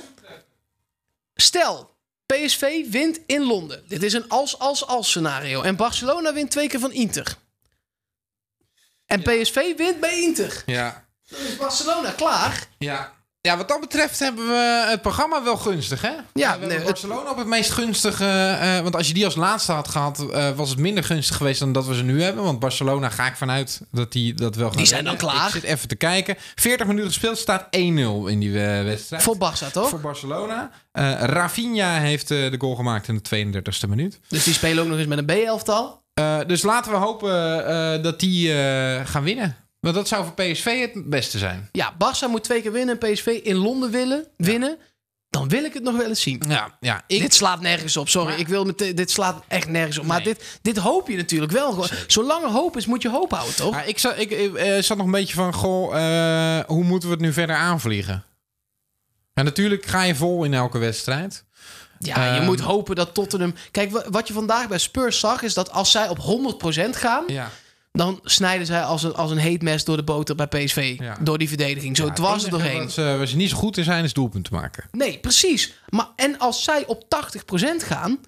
Stel, 1.35 1.89
PSV 2.25 2.89
wint 2.89 3.19
in 3.25 3.41
Londen. 3.43 3.83
Dit 3.87 4.03
is 4.03 4.13
een 4.13 4.27
als-als-als 4.29 5.07
scenario. 5.09 5.61
En 5.61 5.75
Barcelona 5.75 6.33
wint 6.33 6.51
twee 6.51 6.67
keer 6.67 6.79
van 6.79 6.91
Inter. 6.91 7.35
En 9.09 9.21
PSV 9.21 9.55
wint 9.77 9.99
bij 9.99 10.21
Inter. 10.21 10.63
Ja. 10.65 11.05
Dan 11.29 11.39
is 11.39 11.55
Barcelona 11.57 12.11
klaar. 12.11 12.67
Ja. 12.77 13.13
Ja, 13.41 13.57
wat 13.57 13.67
dat 13.67 13.79
betreft 13.79 14.19
hebben 14.19 14.47
we 14.47 14.85
het 14.89 15.01
programma 15.01 15.43
wel 15.43 15.57
gunstig, 15.57 16.01
hè? 16.01 16.11
we 16.33 16.45
hebben 16.45 16.67
nee, 16.67 16.77
het- 16.77 16.85
Barcelona 16.85 17.29
op 17.31 17.37
het 17.37 17.47
meest 17.47 17.71
gunstige... 17.71 18.25
eh, 18.61 18.79
want 18.79 18.95
als 18.95 19.07
je 19.07 19.13
die 19.13 19.25
als 19.25 19.35
laatste 19.35 19.71
had 19.71 19.87
gehad, 19.87 20.29
eh, 20.31 20.49
was 20.55 20.69
het 20.69 20.79
minder 20.79 21.03
gunstig 21.03 21.35
geweest 21.37 21.59
dan 21.59 21.71
dat 21.71 21.85
we 21.85 21.95
ze 21.95 22.03
nu 22.03 22.21
hebben. 22.23 22.43
Want 22.43 22.59
Barcelona 22.59 23.09
ga 23.09 23.27
ik 23.27 23.35
vanuit 23.35 23.81
dat 23.91 24.11
die 24.11 24.33
dat 24.33 24.55
wel 24.55 24.67
gaan 24.67 24.77
Die 24.77 24.85
zijn 24.85 25.03
dan 25.03 25.17
klaar. 25.17 25.45
Ik 25.45 25.51
zit 25.51 25.63
even 25.63 25.87
te 25.87 25.95
kijken. 25.95 26.35
40 26.55 26.87
minuten 26.87 27.07
gespeeld, 27.07 27.37
staat 27.37 27.63
1-0 27.63 27.69
in 28.29 28.39
die 28.39 28.63
eh, 28.65 28.83
wedstrijd. 28.83 29.23
Voor 29.23 29.35
Barça, 29.35 29.71
toch? 29.71 29.89
Voor 29.89 29.99
Barcelona. 30.01 30.71
Rafinha 31.19 31.99
heeft 31.99 32.27
de 32.27 32.55
goal 32.57 32.75
gemaakt 32.75 33.07
in 33.07 33.19
de 33.23 33.61
32e 33.63 33.89
minuut. 33.89 34.19
Dus 34.27 34.43
die 34.43 34.53
spelen 34.53 34.83
ook 34.83 34.89
nog 34.89 34.97
eens 34.97 35.07
met 35.07 35.17
een 35.17 35.25
B-elftal. 35.25 36.03
Eh, 36.19 36.39
dus 36.47 36.61
laten 36.61 36.91
we 36.91 36.97
hopen 36.97 37.65
eh, 37.67 38.03
dat 38.03 38.19
die 38.19 38.53
eh, 38.53 39.05
gaan 39.05 39.23
winnen. 39.23 39.55
Want 39.79 39.95
dat 39.95 40.07
zou 40.07 40.23
voor 40.25 40.33
PSV 40.33 40.79
het 40.93 41.09
beste 41.09 41.37
zijn. 41.37 41.69
Ja, 41.71 41.93
Barça 41.93 42.29
moet 42.29 42.43
twee 42.43 42.61
keer 42.61 42.71
winnen 42.71 42.99
en 42.99 43.11
PSV 43.11 43.25
in 43.43 43.55
Londen 43.55 43.91
willen, 43.91 44.25
winnen. 44.37 44.77
Dan 45.29 45.49
wil 45.49 45.63
ik 45.63 45.73
het 45.73 45.83
nog 45.83 45.97
wel 45.97 46.07
eens 46.07 46.21
zien. 46.21 46.43
Ja, 46.47 46.77
ja 46.79 47.03
ik, 47.07 47.21
Dit 47.21 47.33
slaat 47.33 47.61
nergens 47.61 47.97
op, 47.97 48.09
sorry. 48.09 48.29
Maar- 48.29 48.39
Ik 48.39 48.47
wil 48.47 48.65
meteen, 48.65 48.95
dit 48.95 49.11
slaat 49.11 49.43
echt 49.47 49.67
nergens 49.67 49.97
op. 49.97 50.05
Maar 50.05 50.23
dit, 50.23 50.59
dit 50.61 50.77
hoop 50.77 51.07
je 51.07 51.15
natuurlijk 51.17 51.51
wel. 51.51 51.85
Zolang 52.07 52.43
er 52.43 52.49
hoop 52.49 52.77
is, 52.77 52.85
moet 52.85 53.01
je 53.01 53.09
hoop 53.09 53.31
houden, 53.31 53.55
toch? 53.55 53.73
Ja, 53.73 53.83
ik, 53.83 53.99
zat, 53.99 54.17
ik 54.19 54.51
zat 54.79 54.97
nog 54.97 55.05
een 55.05 55.11
beetje 55.11 55.35
van, 55.35 55.53
goh, 55.53 55.89
hoe 56.65 56.83
moeten 56.83 57.09
we 57.09 57.15
het 57.15 57.23
nu 57.23 57.33
verder 57.33 57.55
aanvliegen? 57.55 58.23
En 59.33 59.45
natuurlijk 59.45 59.85
ga 59.85 60.03
je 60.03 60.15
vol 60.15 60.43
in 60.43 60.53
elke 60.53 60.77
wedstrijd. 60.77 61.45
Ja, 61.99 62.25
je 62.33 62.37
Ehm. 62.37 62.45
moet 62.45 62.59
hopen 62.59 62.95
dat 62.95 63.13
Tottenham... 63.13 63.53
Kijk, 63.71 63.91
wa- 63.91 64.05
wat 64.09 64.27
je 64.27 64.33
vandaag 64.33 64.67
bij 64.67 64.77
Spurs 64.77 65.19
zag... 65.19 65.41
is 65.41 65.53
dat 65.53 65.71
als 65.71 65.91
zij 65.91 66.09
op 66.09 66.17
100% 66.19 66.89
gaan... 66.97 67.23
Ja. 67.27 67.49
dan 67.91 68.19
snijden 68.23 68.65
zij 68.65 68.83
als 68.83 69.03
een, 69.03 69.13
als 69.13 69.31
een 69.31 69.37
heet 69.37 69.61
mes 69.61 69.83
door 69.83 69.95
de 69.97 70.03
boter 70.03 70.35
bij 70.35 70.47
PSV. 70.47 70.95
Ja. 70.99 71.17
Door 71.21 71.37
die 71.37 71.47
verdediging. 71.47 71.97
Zo 71.97 72.11
dwars 72.13 72.43
er 72.43 72.49
doorheen. 72.49 72.79
Wat 72.79 72.91
ze, 72.91 73.01
waar 73.17 73.27
ze 73.27 73.35
niet 73.35 73.49
zo 73.49 73.57
goed 73.57 73.77
in 73.77 73.83
zijn, 73.83 74.03
is 74.03 74.13
doelpunten 74.13 74.53
maken. 74.53 74.87
Nee, 74.91 75.19
precies. 75.19 75.73
Maar, 75.89 76.07
en 76.15 76.37
als 76.39 76.63
zij 76.63 76.85
op 76.85 77.03
80% 77.03 77.85
gaan... 77.85 78.19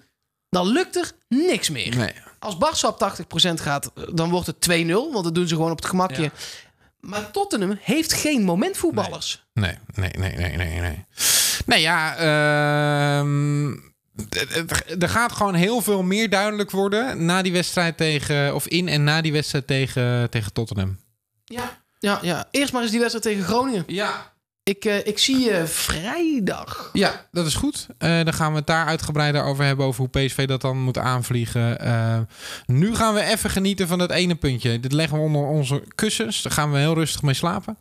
dan 0.48 0.66
lukt 0.66 0.96
er 0.96 1.10
niks 1.28 1.70
meer. 1.70 1.96
Nee. 1.96 2.12
Als 2.38 2.54
Barça 2.56 2.86
op 2.86 3.12
80% 3.40 3.54
gaat, 3.54 3.90
dan 4.12 4.30
wordt 4.30 4.46
het 4.46 4.68
2-0. 4.70 4.86
Want 4.92 5.24
dat 5.24 5.34
doen 5.34 5.48
ze 5.48 5.54
gewoon 5.54 5.70
op 5.70 5.76
het 5.76 5.86
gemakje. 5.86 6.22
Ja. 6.22 6.30
Maar 7.00 7.30
Tottenham 7.30 7.78
heeft 7.80 8.12
geen 8.12 8.42
momentvoetballers. 8.42 9.44
Nee, 9.54 9.74
nee, 9.94 10.10
nee, 10.18 10.36
nee, 10.36 10.56
nee, 10.56 10.80
nee. 10.80 10.80
Nee, 10.80 11.04
ja, 11.66 12.16
ehm, 12.16 13.70
er 14.98 15.08
gaat 15.08 15.32
gewoon 15.32 15.54
heel 15.54 15.80
veel 15.80 16.02
meer 16.02 16.30
duidelijk 16.30 16.70
worden 16.70 17.24
na 17.24 17.42
die 17.42 17.52
wedstrijd 17.52 17.96
tegen, 17.96 18.54
of 18.54 18.66
in 18.66 18.88
en 18.88 19.04
na 19.04 19.20
die 19.20 19.32
wedstrijd 19.32 19.66
tegen, 19.66 20.30
tegen 20.30 20.52
Tottenham. 20.52 20.98
Ja. 21.44 21.80
Ja, 21.98 22.18
ja. 22.22 22.48
Eerst 22.50 22.72
maar 22.72 22.82
eens 22.82 22.90
die 22.90 23.00
wedstrijd 23.00 23.26
tegen 23.26 23.44
Groningen. 23.44 23.84
Ja. 23.86 24.32
Ik, 24.64 24.84
eh, 24.84 25.06
ik 25.06 25.18
zie 25.18 25.38
je 25.38 25.66
vrijdag. 25.66 26.90
Ja, 26.92 27.26
dat 27.30 27.46
is 27.46 27.54
goed. 27.54 27.86
Eh, 27.98 28.24
dan 28.24 28.32
gaan 28.32 28.50
we 28.50 28.58
het 28.58 28.66
daar 28.66 28.86
uitgebreider 28.86 29.42
over 29.42 29.64
hebben, 29.64 29.86
over 29.86 30.00
hoe 30.00 30.24
PSV 30.24 30.46
dat 30.46 30.60
dan 30.60 30.78
moet 30.78 30.98
aanvliegen. 30.98 31.80
Eh, 31.80 32.18
nu 32.66 32.94
gaan 32.94 33.14
we 33.14 33.22
even 33.22 33.50
genieten 33.50 33.88
van 33.88 33.98
dat 33.98 34.10
ene 34.10 34.34
puntje. 34.34 34.80
Dit 34.80 34.92
leggen 34.92 35.18
we 35.18 35.24
onder 35.24 35.42
onze 35.42 35.84
kussens. 35.94 36.42
Daar 36.42 36.52
gaan 36.52 36.72
we 36.72 36.78
heel 36.78 36.94
rustig 36.94 37.22
mee 37.22 37.34
slapen. 37.34 37.78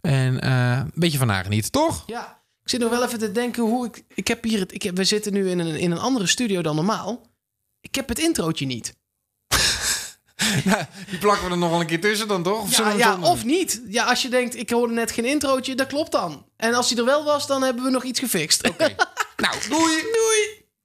En 0.00 0.40
eh, 0.40 0.76
een 0.76 0.92
beetje 0.94 1.18
van 1.18 1.26
nagenieten, 1.26 1.70
toch? 1.70 2.02
Ja. 2.06 2.42
Ik 2.64 2.70
zit 2.70 2.80
nog 2.80 2.90
wel 2.90 3.04
even 3.04 3.18
te 3.18 3.32
denken 3.32 3.62
hoe 3.62 3.86
ik... 3.86 4.04
Ik 4.14 4.28
heb 4.28 4.44
hier 4.44 4.58
het... 4.58 4.72
Ik 4.74 4.82
heb, 4.82 4.96
we 4.96 5.04
zitten 5.04 5.32
nu 5.32 5.50
in 5.50 5.58
een, 5.58 5.76
in 5.76 5.90
een 5.90 5.98
andere 5.98 6.26
studio 6.26 6.62
dan 6.62 6.74
normaal. 6.74 7.26
Ik 7.80 7.94
heb 7.94 8.08
het 8.08 8.18
introotje 8.18 8.66
niet. 8.66 8.94
Die 11.10 11.18
plakken 11.18 11.44
we 11.46 11.50
er 11.50 11.58
nog 11.58 11.70
wel 11.70 11.80
een 11.80 11.86
keer 11.86 12.00
tussen 12.00 12.28
dan, 12.28 12.42
toch? 12.42 12.60
Of 12.60 12.76
Ja, 12.76 12.90
ja, 12.90 13.18
of 13.20 13.44
niet. 13.44 13.82
Ja, 13.88 14.04
als 14.04 14.22
je 14.22 14.28
denkt, 14.28 14.56
ik 14.56 14.70
hoorde 14.70 14.94
net 14.94 15.10
geen 15.10 15.24
introotje, 15.24 15.74
dat 15.74 15.86
klopt 15.86 16.12
dan. 16.12 16.46
En 16.56 16.74
als 16.74 16.88
die 16.88 16.98
er 16.98 17.04
wel 17.04 17.24
was, 17.24 17.46
dan 17.46 17.62
hebben 17.62 17.84
we 17.84 17.90
nog 17.90 18.04
iets 18.04 18.18
gefixt. 18.18 18.62
doen? 18.62 18.74
Nou, 19.36 19.56
doei! 19.68 20.02
Doei! 20.02 20.63